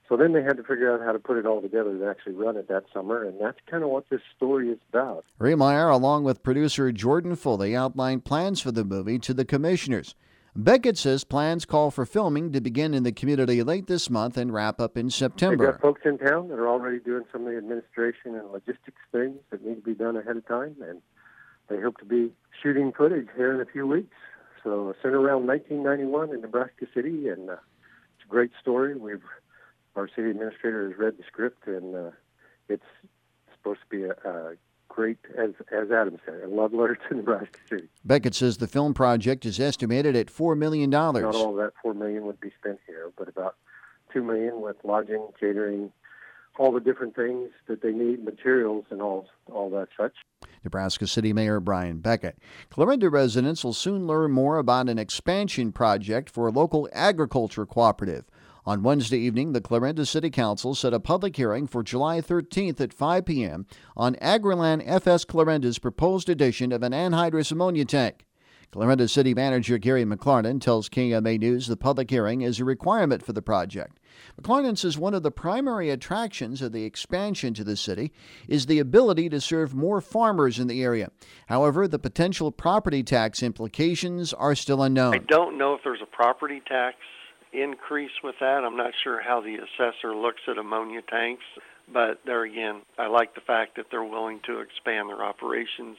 So 0.08 0.16
then 0.16 0.32
they 0.32 0.42
had 0.42 0.56
to 0.56 0.62
figure 0.62 0.94
out 0.94 1.04
how 1.04 1.12
to 1.12 1.18
put 1.18 1.36
it 1.36 1.46
all 1.46 1.60
together 1.60 1.96
to 1.98 2.08
actually 2.08 2.34
run 2.34 2.56
it 2.56 2.68
that 2.68 2.84
summer, 2.94 3.24
and 3.24 3.40
that's 3.40 3.58
kind 3.68 3.82
of 3.82 3.90
what 3.90 4.08
this 4.08 4.20
story 4.36 4.68
is 4.68 4.78
about. 4.90 5.24
Rehmeier, 5.40 5.92
along 5.92 6.22
with 6.22 6.44
producer 6.44 6.92
Jordan 6.92 7.34
Foley, 7.34 7.74
outlined 7.74 8.24
plans 8.24 8.60
for 8.60 8.70
the 8.70 8.84
movie 8.84 9.18
to 9.18 9.34
the 9.34 9.44
commissioners. 9.44 10.14
Bequette 10.56 10.96
says 10.96 11.22
plans 11.22 11.66
call 11.66 11.90
for 11.90 12.06
filming 12.06 12.50
to 12.52 12.62
begin 12.62 12.94
in 12.94 13.02
the 13.02 13.12
community 13.12 13.62
late 13.62 13.86
this 13.86 14.08
month 14.08 14.38
and 14.38 14.54
wrap 14.54 14.80
up 14.80 14.96
in 14.96 15.10
September. 15.10 15.64
September. 15.66 15.72
got 15.72 15.80
folks 15.82 16.00
in 16.06 16.16
town 16.16 16.48
that 16.48 16.58
are 16.58 16.68
already 16.68 16.98
doing 16.98 17.24
some 17.30 17.42
of 17.42 17.52
the 17.52 17.58
administration 17.58 18.34
and 18.34 18.50
logistics 18.50 19.02
things 19.12 19.36
that 19.50 19.62
need 19.62 19.74
to 19.74 19.82
be 19.82 19.94
done 19.94 20.16
ahead 20.16 20.38
of 20.38 20.46
time, 20.48 20.74
and 20.80 21.02
they 21.68 21.78
hope 21.78 21.98
to 21.98 22.06
be 22.06 22.32
shooting 22.62 22.90
footage 22.90 23.28
here 23.36 23.54
in 23.54 23.60
a 23.60 23.66
few 23.70 23.86
weeks. 23.86 24.16
So, 24.64 24.94
centered 25.02 25.20
around 25.20 25.46
1991 25.46 26.34
in 26.34 26.40
Nebraska 26.40 26.86
City, 26.94 27.28
and 27.28 27.50
uh, 27.50 27.56
it's 28.16 28.24
a 28.24 28.28
great 28.28 28.50
story. 28.58 28.96
We've 28.96 29.22
our 29.94 30.08
city 30.08 30.30
administrator 30.30 30.88
has 30.88 30.98
read 30.98 31.18
the 31.18 31.24
script, 31.26 31.66
and 31.66 31.94
uh, 31.94 32.10
it's 32.68 32.82
supposed 33.52 33.80
to 33.80 33.86
be 33.88 34.04
a, 34.04 34.12
a 34.28 34.54
great, 34.96 35.18
as 35.38 35.50
as 35.70 35.90
Adam 35.90 36.18
said, 36.24 36.40
a 36.42 36.48
love 36.48 36.72
letter 36.72 36.98
to 37.08 37.14
Nebraska 37.14 37.58
City. 37.68 37.88
Bequette 38.04 38.34
says 38.34 38.56
the 38.56 38.66
film 38.66 38.94
project 38.94 39.44
is 39.44 39.60
estimated 39.60 40.16
at 40.16 40.28
$4 40.28 40.56
million. 40.56 40.88
Not 40.88 41.14
all 41.14 41.50
of 41.50 41.56
that 41.56 41.72
four 41.82 41.94
million 41.94 42.24
would 42.24 42.40
be 42.40 42.50
spent 42.58 42.80
here, 42.86 43.12
but 43.16 43.28
about 43.28 43.56
two 44.12 44.24
million 44.24 44.62
with 44.62 44.76
lodging, 44.82 45.28
catering, 45.38 45.92
all 46.58 46.72
the 46.72 46.80
different 46.80 47.14
things 47.14 47.50
that 47.68 47.82
they 47.82 47.92
need, 47.92 48.24
materials, 48.24 48.86
and 48.90 49.02
all 49.02 49.28
all 49.52 49.68
that 49.70 49.88
such. 49.96 50.14
Nebraska 50.64 51.06
City 51.06 51.32
Mayor 51.32 51.60
Bryan 51.60 51.98
Bequette. 51.98 52.38
Clarinda 52.70 53.10
residents 53.10 53.62
will 53.62 53.74
soon 53.74 54.06
learn 54.06 54.32
more 54.32 54.56
about 54.56 54.88
an 54.88 54.98
expansion 54.98 55.72
project 55.72 56.30
for 56.30 56.48
a 56.48 56.50
local 56.50 56.88
agriculture 56.92 57.66
cooperative. 57.66 58.24
On 58.66 58.82
Wednesday 58.82 59.18
evening, 59.18 59.52
the 59.52 59.60
Clarinda 59.60 60.04
City 60.04 60.28
Council 60.28 60.74
set 60.74 60.92
a 60.92 60.98
public 60.98 61.36
hearing 61.36 61.68
for 61.68 61.84
July 61.84 62.20
13th 62.20 62.80
at 62.80 62.92
5 62.92 63.24
p.m. 63.24 63.64
on 63.96 64.16
Agriland 64.16 64.82
FS 64.84 65.24
Clarinda's 65.24 65.78
proposed 65.78 66.28
addition 66.28 66.72
of 66.72 66.82
an 66.82 66.90
anhydrous 66.90 67.52
ammonia 67.52 67.84
tank. 67.84 68.26
Clarinda 68.72 69.06
City 69.06 69.34
Manager 69.34 69.78
Gary 69.78 70.04
McClarnon 70.04 70.60
tells 70.60 70.88
KMA 70.88 71.38
News 71.38 71.68
the 71.68 71.76
public 71.76 72.10
hearing 72.10 72.40
is 72.40 72.58
a 72.58 72.64
requirement 72.64 73.24
for 73.24 73.32
the 73.32 73.40
project. 73.40 74.00
McClarnon 74.42 74.76
says 74.76 74.98
one 74.98 75.14
of 75.14 75.22
the 75.22 75.30
primary 75.30 75.88
attractions 75.88 76.60
of 76.60 76.72
the 76.72 76.82
expansion 76.82 77.54
to 77.54 77.62
the 77.62 77.76
city 77.76 78.12
is 78.48 78.66
the 78.66 78.80
ability 78.80 79.28
to 79.28 79.40
serve 79.40 79.74
more 79.74 80.00
farmers 80.00 80.58
in 80.58 80.66
the 80.66 80.82
area. 80.82 81.12
However, 81.46 81.86
the 81.86 82.00
potential 82.00 82.50
property 82.50 83.04
tax 83.04 83.44
implications 83.44 84.32
are 84.32 84.56
still 84.56 84.82
unknown. 84.82 85.14
I 85.14 85.18
don't 85.18 85.56
know 85.56 85.74
if 85.74 85.82
there's 85.84 86.02
a 86.02 86.16
property 86.16 86.60
tax 86.66 86.96
increase 87.62 88.10
with 88.22 88.36
that. 88.40 88.64
I'm 88.64 88.76
not 88.76 88.92
sure 89.02 89.20
how 89.20 89.40
the 89.40 89.56
assessor 89.56 90.14
looks 90.14 90.42
at 90.48 90.58
ammonia 90.58 91.02
tanks, 91.02 91.44
but 91.92 92.20
there 92.24 92.44
again, 92.44 92.82
I 92.98 93.06
like 93.06 93.34
the 93.34 93.40
fact 93.40 93.76
that 93.76 93.86
they're 93.90 94.04
willing 94.04 94.40
to 94.46 94.60
expand 94.60 95.08
their 95.08 95.22
operations 95.22 95.96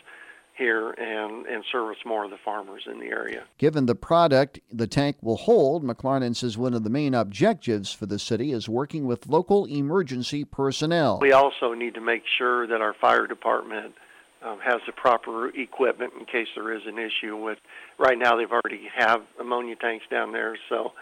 here 0.57 0.89
and, 0.91 1.45
and 1.45 1.63
service 1.71 1.97
more 2.05 2.25
of 2.25 2.31
the 2.31 2.37
farmers 2.43 2.83
in 2.91 2.99
the 2.99 3.05
area. 3.05 3.43
Given 3.57 3.85
the 3.85 3.95
product 3.95 4.59
the 4.71 4.87
tank 4.87 5.17
will 5.21 5.37
hold, 5.37 5.83
McClarnon 5.83 6.35
says 6.35 6.57
one 6.57 6.73
of 6.73 6.83
the 6.83 6.89
main 6.89 7.13
objectives 7.13 7.93
for 7.93 8.07
the 8.07 8.17
city 8.17 8.51
is 8.51 8.67
working 8.67 9.05
with 9.05 9.27
local 9.27 9.65
emergency 9.65 10.43
personnel. 10.43 11.19
We 11.21 11.31
also 11.31 11.73
need 11.73 11.93
to 11.93 12.01
make 12.01 12.23
sure 12.37 12.65
that 12.67 12.81
our 12.81 12.93
fire 12.93 13.27
department 13.27 13.93
um, 14.43 14.59
has 14.59 14.81
the 14.85 14.93
proper 14.93 15.49
equipment 15.49 16.13
in 16.19 16.25
case 16.25 16.47
there 16.55 16.73
is 16.73 16.81
an 16.85 16.97
issue 16.97 17.35
with. 17.37 17.59
Right 17.97 18.17
now, 18.17 18.35
they've 18.35 18.51
already 18.51 18.89
have 18.95 19.21
ammonia 19.39 19.75
tanks 19.75 20.05
down 20.09 20.31
there, 20.31 20.57
so 20.69 20.93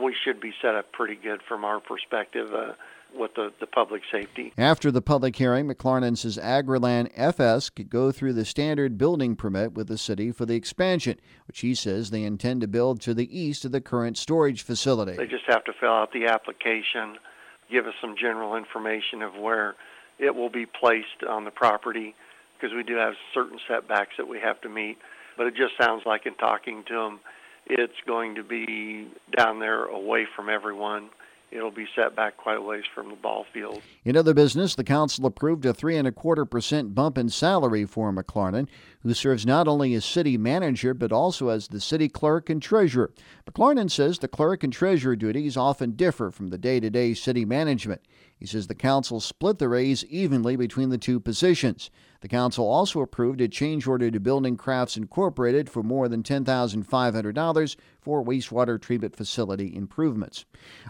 we 0.00 0.14
should 0.24 0.40
be 0.40 0.52
set 0.60 0.74
up 0.74 0.92
pretty 0.92 1.14
good 1.14 1.40
from 1.48 1.64
our 1.64 1.80
perspective. 1.80 2.52
Uh, 2.52 2.72
with 3.16 3.32
the, 3.34 3.52
the 3.60 3.66
public 3.68 4.02
safety. 4.10 4.52
After 4.58 4.90
the 4.90 5.00
public 5.00 5.36
hearing, 5.36 5.68
McClarnon 5.68 6.18
says 6.18 6.36
Agriland 6.36 7.12
FS 7.14 7.70
could 7.70 7.88
go 7.88 8.10
through 8.10 8.32
the 8.32 8.44
standard 8.44 8.98
building 8.98 9.36
permit 9.36 9.72
with 9.74 9.86
the 9.86 9.96
city 9.96 10.32
for 10.32 10.44
the 10.44 10.56
expansion, 10.56 11.20
which 11.46 11.60
he 11.60 11.76
says 11.76 12.10
they 12.10 12.24
intend 12.24 12.60
to 12.62 12.66
build 12.66 13.00
to 13.02 13.14
the 13.14 13.38
east 13.38 13.64
of 13.64 13.70
the 13.70 13.80
current 13.80 14.18
storage 14.18 14.62
facility. 14.62 15.16
They 15.16 15.28
just 15.28 15.46
have 15.46 15.62
to 15.66 15.72
fill 15.78 15.92
out 15.92 16.12
the 16.12 16.26
application, 16.26 17.18
give 17.70 17.86
us 17.86 17.94
some 18.00 18.16
general 18.20 18.56
information 18.56 19.22
of 19.22 19.36
where 19.36 19.76
it 20.18 20.34
will 20.34 20.50
be 20.50 20.66
placed 20.66 21.22
on 21.28 21.44
the 21.44 21.52
property, 21.52 22.16
because 22.58 22.74
we 22.74 22.82
do 22.82 22.96
have 22.96 23.14
certain 23.32 23.60
setbacks 23.68 24.14
that 24.18 24.26
we 24.26 24.40
have 24.40 24.60
to 24.62 24.68
meet. 24.68 24.98
But 25.36 25.46
it 25.46 25.54
just 25.54 25.74
sounds 25.80 26.02
like 26.04 26.26
in 26.26 26.34
talking 26.34 26.82
to 26.88 26.94
them, 26.94 27.20
it's 27.66 28.00
going 28.06 28.34
to 28.36 28.42
be 28.42 29.08
down 29.36 29.60
there 29.60 29.84
away 29.84 30.26
from 30.36 30.48
everyone. 30.48 31.10
It'll 31.54 31.70
be 31.70 31.86
set 31.94 32.16
back 32.16 32.36
quite 32.36 32.56
a 32.56 32.60
ways 32.60 32.82
from 32.92 33.10
the 33.10 33.14
ball 33.14 33.46
field. 33.54 33.80
In 34.04 34.16
other 34.16 34.34
business, 34.34 34.74
the 34.74 34.82
council 34.82 35.24
approved 35.24 35.64
a 35.64 35.72
three 35.72 35.96
and 35.96 36.08
a 36.08 36.10
quarter 36.10 36.44
percent 36.44 36.96
bump 36.96 37.16
in 37.16 37.28
salary 37.28 37.84
for 37.84 38.12
McClarnon, 38.12 38.66
who 39.00 39.14
serves 39.14 39.46
not 39.46 39.68
only 39.68 39.94
as 39.94 40.04
city 40.04 40.36
manager 40.36 40.94
but 40.94 41.12
also 41.12 41.50
as 41.50 41.68
the 41.68 41.80
city 41.80 42.08
clerk 42.08 42.50
and 42.50 42.60
treasurer. 42.60 43.12
McClarnon 43.48 43.88
says 43.88 44.18
the 44.18 44.26
clerk 44.26 44.64
and 44.64 44.72
treasurer 44.72 45.14
duties 45.14 45.56
often 45.56 45.92
differ 45.92 46.32
from 46.32 46.48
the 46.48 46.58
day 46.58 46.80
to 46.80 46.90
day 46.90 47.14
city 47.14 47.44
management. 47.44 48.02
He 48.36 48.46
says 48.46 48.66
the 48.66 48.74
council 48.74 49.20
split 49.20 49.58
the 49.58 49.68
raise 49.68 50.04
evenly 50.06 50.56
between 50.56 50.88
the 50.88 50.98
two 50.98 51.20
positions. 51.20 51.88
The 52.24 52.28
council 52.28 52.66
also 52.66 53.02
approved 53.02 53.42
a 53.42 53.48
change 53.48 53.86
order 53.86 54.10
to 54.10 54.18
Building 54.18 54.56
Crafts 54.56 54.96
Incorporated 54.96 55.68
for 55.68 55.82
more 55.82 56.08
than 56.08 56.22
$10,500 56.22 57.76
for 58.04 58.22
wastewater 58.22 58.80
treatment 58.80 59.16
facility 59.16 59.74
improvements. 59.74 60.44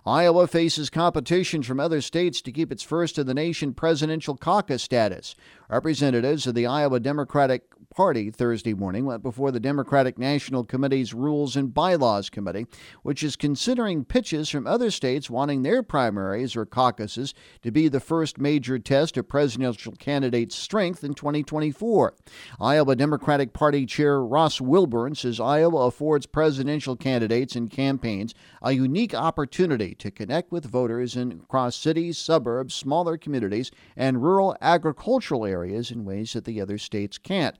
Iowa 0.04 0.46
faces 0.48 0.90
competition 0.90 1.62
from 1.62 1.78
other 1.80 2.00
states 2.00 2.42
to 2.42 2.52
keep 2.52 2.72
its 2.72 2.82
first 2.82 3.18
in 3.18 3.26
the 3.26 3.34
nation 3.34 3.72
presidential 3.72 4.36
caucus 4.36 4.82
status. 4.82 5.36
Representatives 5.70 6.46
of 6.46 6.54
the 6.54 6.66
Iowa 6.66 7.00
Democratic 7.00 7.62
Party 7.94 8.30
Thursday 8.30 8.74
morning 8.74 9.04
went 9.04 9.22
before 9.22 9.52
the 9.52 9.60
Democratic 9.60 10.18
National 10.18 10.64
Committee's 10.64 11.14
Rules 11.14 11.54
and 11.54 11.72
Bylaws 11.72 12.28
Committee, 12.28 12.66
which 13.02 13.22
is 13.22 13.36
considering 13.36 14.04
pitches 14.04 14.48
from 14.48 14.66
other 14.66 14.90
states 14.90 15.30
wanting 15.30 15.62
their 15.62 15.82
primaries 15.82 16.56
or 16.56 16.66
caucuses 16.66 17.34
to 17.62 17.70
be 17.70 17.86
the 17.86 18.00
first 18.00 18.38
major 18.38 18.80
test 18.80 19.16
of 19.16 19.28
presidential 19.28 19.92
candidates' 19.92 20.56
strength 20.56 21.04
in 21.04 21.14
2024. 21.14 22.14
Iowa 22.60 22.96
Democratic 22.96 23.52
Party 23.52 23.86
Chair 23.86 24.20
Ross 24.20 24.60
Wilburn 24.60 25.14
says 25.14 25.38
Iowa 25.38 25.86
affords 25.86 26.26
presidential 26.26 26.96
candidates 27.04 27.54
and 27.54 27.70
campaigns 27.70 28.34
a 28.62 28.72
unique 28.72 29.14
opportunity 29.14 29.94
to 29.94 30.10
connect 30.10 30.50
with 30.50 30.64
voters 30.64 31.16
in 31.16 31.32
across 31.32 31.76
cities, 31.76 32.16
suburbs, 32.16 32.72
smaller 32.72 33.18
communities, 33.18 33.70
and 33.94 34.22
rural 34.22 34.56
agricultural 34.62 35.44
areas 35.44 35.90
in 35.90 36.06
ways 36.06 36.32
that 36.32 36.46
the 36.46 36.62
other 36.62 36.78
states 36.78 37.18
can't. 37.18 37.56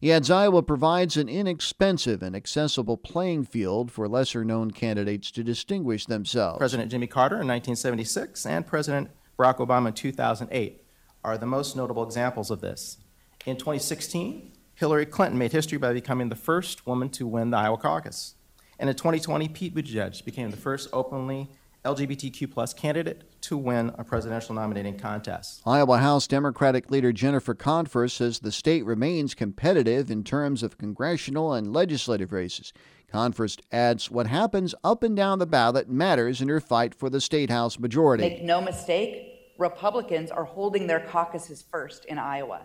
He 0.00 0.10
adds 0.10 0.30
Iowa 0.30 0.62
provides 0.62 1.18
an 1.18 1.28
inexpensive 1.28 2.22
and 2.22 2.34
accessible 2.34 2.96
playing 2.96 3.44
field 3.44 3.92
for 3.92 4.08
lesser 4.08 4.46
known 4.46 4.70
candidates 4.70 5.30
to 5.32 5.44
distinguish 5.44 6.06
themselves. 6.06 6.56
President 6.56 6.90
Jimmy 6.90 7.06
Carter 7.06 7.36
in 7.36 7.46
1976 7.46 8.46
and 8.46 8.66
President 8.66 9.10
Barack 9.38 9.58
Obama 9.58 9.88
in 9.88 9.92
2008 9.92 10.82
are 11.22 11.36
the 11.36 11.44
most 11.44 11.76
notable 11.76 12.02
examples 12.02 12.50
of 12.50 12.62
this. 12.62 12.96
In 13.44 13.56
2016, 13.56 14.52
Hillary 14.74 15.04
Clinton 15.04 15.38
made 15.38 15.52
history 15.52 15.76
by 15.76 15.92
becoming 15.92 16.30
the 16.30 16.34
first 16.34 16.86
woman 16.86 17.10
to 17.10 17.26
win 17.26 17.50
the 17.50 17.58
Iowa 17.58 17.76
caucus. 17.76 18.35
And 18.78 18.90
in 18.90 18.96
2020, 18.96 19.48
Pete 19.48 19.74
Buttigieg 19.74 20.24
became 20.24 20.50
the 20.50 20.56
first 20.56 20.88
openly 20.92 21.48
LGBTQ 21.86 22.50
plus 22.50 22.74
candidate 22.74 23.40
to 23.42 23.56
win 23.56 23.92
a 23.96 24.02
presidential 24.02 24.54
nominating 24.54 24.98
contest. 24.98 25.62
Iowa 25.64 25.98
House 25.98 26.26
Democratic 26.26 26.90
leader 26.90 27.12
Jennifer 27.12 27.54
Konfrst 27.54 28.10
says 28.10 28.40
the 28.40 28.50
state 28.50 28.84
remains 28.84 29.34
competitive 29.34 30.10
in 30.10 30.24
terms 30.24 30.64
of 30.64 30.78
congressional 30.78 31.54
and 31.54 31.72
legislative 31.72 32.32
races. 32.32 32.72
Konfrst 33.12 33.60
adds 33.70 34.10
what 34.10 34.26
happens 34.26 34.74
up 34.82 35.04
and 35.04 35.16
down 35.16 35.38
the 35.38 35.46
ballot 35.46 35.88
matters 35.88 36.42
in 36.42 36.48
her 36.48 36.60
fight 36.60 36.92
for 36.92 37.08
the 37.08 37.20
state 37.20 37.50
house 37.50 37.78
majority. 37.78 38.28
Make 38.28 38.42
no 38.42 38.60
mistake, 38.60 39.54
Republicans 39.56 40.32
are 40.32 40.44
holding 40.44 40.88
their 40.88 41.00
caucuses 41.00 41.64
first 41.70 42.04
in 42.06 42.18
Iowa. 42.18 42.62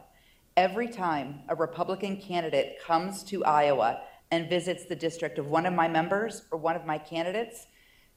Every 0.58 0.88
time 0.88 1.42
a 1.48 1.56
Republican 1.56 2.18
candidate 2.18 2.80
comes 2.84 3.24
to 3.26 3.46
Iowa 3.46 4.02
and 4.32 4.50
visits 4.50 4.86
the 4.86 4.96
district 4.96 5.38
of 5.38 5.48
one 5.48 5.66
of 5.66 5.74
my 5.74 5.88
members 5.88 6.44
or 6.52 6.58
one 6.58 6.76
of 6.76 6.86
my 6.86 6.98
candidates, 6.98 7.68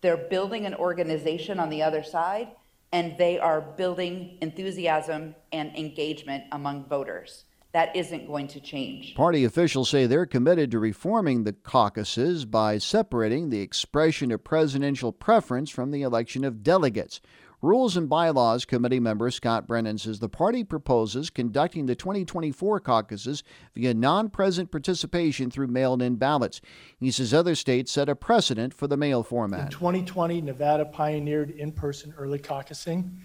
they're 0.01 0.17
building 0.17 0.65
an 0.65 0.75
organization 0.75 1.59
on 1.59 1.71
the 1.71 1.83
other 1.83 2.03
side, 2.03 2.49
and 2.93 3.19
they 3.19 3.39
are 3.39 3.61
building 3.61 4.39
enthusiasm 4.41 5.35
and 5.53 5.75
engagement 5.77 6.45
among 6.53 6.85
voters. 6.85 7.45
That 7.73 7.97
isn't 7.97 8.29
going 8.29 8.47
to 8.49 8.61
change. 8.61 9.17
Party 9.17 9.45
officials 9.45 9.91
say 9.91 10.07
they're 10.07 10.27
committed 10.27 10.71
to 10.71 10.79
reforming 10.79 11.43
the 11.43 11.53
caucuses 11.53 12.45
by 12.45 12.79
separating 12.79 13.51
the 13.51 13.63
expression 13.63 14.31
of 14.31 14.45
presidential 14.45 15.11
preference 15.11 15.71
from 15.71 15.91
the 15.91 16.03
election 16.03 16.45
of 16.45 16.63
delegates. 16.63 17.21
Rules 17.65 17.97
and 17.97 18.11
Bylaws 18.11 18.67
Committee 18.67 19.01
member 19.01 19.31
Scott 19.31 19.67
Brennan 19.67 19.97
says 19.97 20.21
the 20.21 20.29
party 20.29 20.65
proposes 20.65 21.31
conducting 21.31 21.87
the 21.87 21.95
2024 21.95 22.79
caucuses 22.81 23.43
via 23.75 23.95
non 23.95 24.29
present 24.29 24.71
participation 24.71 25.51
through 25.51 25.69
mailed 25.69 26.03
in 26.03 26.17
ballots. 26.17 26.61
He 27.01 27.11
says 27.11 27.33
other 27.33 27.55
states 27.55 27.91
set 27.91 28.11
a 28.11 28.15
precedent 28.15 28.75
for 28.75 28.87
the 28.87 28.99
mail 28.99 29.23
format. 29.23 29.61
In 29.61 29.71
2020, 29.71 30.43
Nevada 30.43 30.85
pioneered 30.85 31.53
in 31.53 31.73
person 31.73 32.13
early 32.19 32.39
caucusing, 32.39 33.17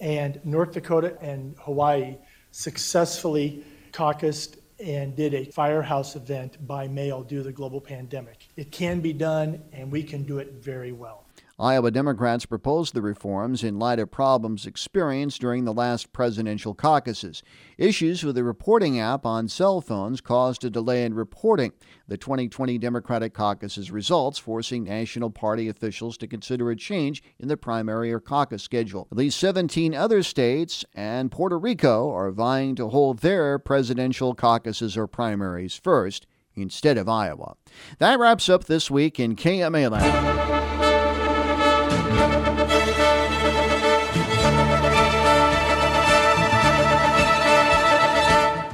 and 0.00 0.38
North 0.44 0.72
Dakota 0.72 1.16
and 1.22 1.56
Hawaii 1.60 2.18
successfully 2.50 3.64
caucused 3.92 4.58
and 4.84 5.16
did 5.16 5.32
a 5.32 5.46
firehouse 5.46 6.14
event 6.14 6.66
by 6.66 6.88
mail 6.88 7.22
due 7.22 7.38
to 7.38 7.44
the 7.44 7.52
global 7.52 7.80
pandemic. 7.80 8.48
It 8.54 8.70
can 8.70 9.00
be 9.00 9.14
done, 9.14 9.62
and 9.72 9.90
we 9.90 10.02
can 10.02 10.24
do 10.24 10.40
it 10.40 10.62
very 10.62 10.92
well. 10.92 11.24
Iowa 11.60 11.90
Democrats 11.90 12.46
proposed 12.46 12.94
the 12.94 13.02
reforms 13.02 13.64
in 13.64 13.80
light 13.80 13.98
of 13.98 14.12
problems 14.12 14.64
experienced 14.64 15.40
during 15.40 15.64
the 15.64 15.72
last 15.72 16.12
presidential 16.12 16.72
caucuses. 16.72 17.42
Issues 17.76 18.22
with 18.22 18.36
the 18.36 18.44
reporting 18.44 19.00
app 19.00 19.26
on 19.26 19.48
cell 19.48 19.80
phones 19.80 20.20
caused 20.20 20.64
a 20.64 20.70
delay 20.70 21.04
in 21.04 21.14
reporting 21.14 21.72
the 22.06 22.16
2020 22.16 22.78
Democratic 22.78 23.34
caucus's 23.34 23.90
results, 23.90 24.38
forcing 24.38 24.84
National 24.84 25.30
Party 25.30 25.68
officials 25.68 26.16
to 26.18 26.28
consider 26.28 26.70
a 26.70 26.76
change 26.76 27.24
in 27.40 27.48
the 27.48 27.56
primary 27.56 28.12
or 28.12 28.20
caucus 28.20 28.62
schedule. 28.62 29.08
At 29.10 29.18
least 29.18 29.40
17 29.40 29.96
other 29.96 30.22
states 30.22 30.84
and 30.94 31.32
Puerto 31.32 31.58
Rico 31.58 32.08
are 32.12 32.30
vying 32.30 32.76
to 32.76 32.90
hold 32.90 33.18
their 33.18 33.58
presidential 33.58 34.32
caucuses 34.32 34.96
or 34.96 35.08
primaries 35.08 35.74
first 35.74 36.28
instead 36.54 36.98
of 36.98 37.08
Iowa. 37.08 37.56
That 37.98 38.20
wraps 38.20 38.48
up 38.48 38.64
this 38.64 38.92
week 38.92 39.18
in 39.18 39.34
KMA 39.34 39.90
Land. 39.90 40.57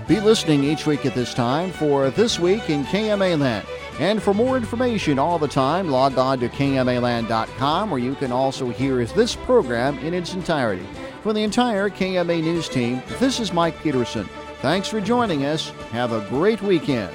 Be 0.07 0.21
listening 0.21 0.65
each 0.65 0.87
week 0.87 1.07
at 1.07 1.15
this 1.15 1.33
time 1.33 1.73
for 1.73 2.11
This 2.11 2.39
Week 2.39 2.69
in 2.69 2.85
KMA 2.85 3.39
Land. 3.39 3.67
And 3.99 4.23
for 4.23 4.35
more 4.35 4.59
information 4.59 5.19
all 5.19 5.39
the 5.39 5.49
time, 5.49 5.89
log 5.89 6.19
on 6.19 6.41
to 6.41 6.49
KMAland.com 6.51 7.91
where 7.91 8.01
you 8.01 8.15
can 8.15 8.31
also 8.31 8.69
hear 8.69 9.03
this 9.07 9.35
program 9.35 9.99
in 10.01 10.13
its 10.13 10.35
entirety. 10.35 10.87
For 11.23 11.33
the 11.33 11.43
entire 11.43 11.89
KMA 11.89 12.43
News 12.43 12.69
team, 12.69 13.03
this 13.19 13.41
is 13.41 13.55
Mike 13.55 13.81
Peterson. 13.83 14.29
Thanks 14.61 14.89
for 14.89 15.01
joining 15.01 15.47
us. 15.47 15.71
Have 15.93 16.13
a 16.13 16.29
great 16.29 16.61
weekend. 16.61 17.15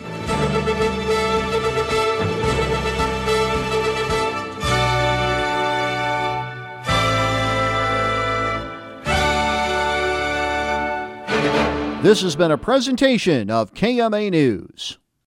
This 12.02 12.22
has 12.22 12.38
been 12.38 12.50
a 12.50 12.58
presentation 12.58 13.50
of 13.50 13.74
KMA 13.74 14.32
News. 14.32 14.98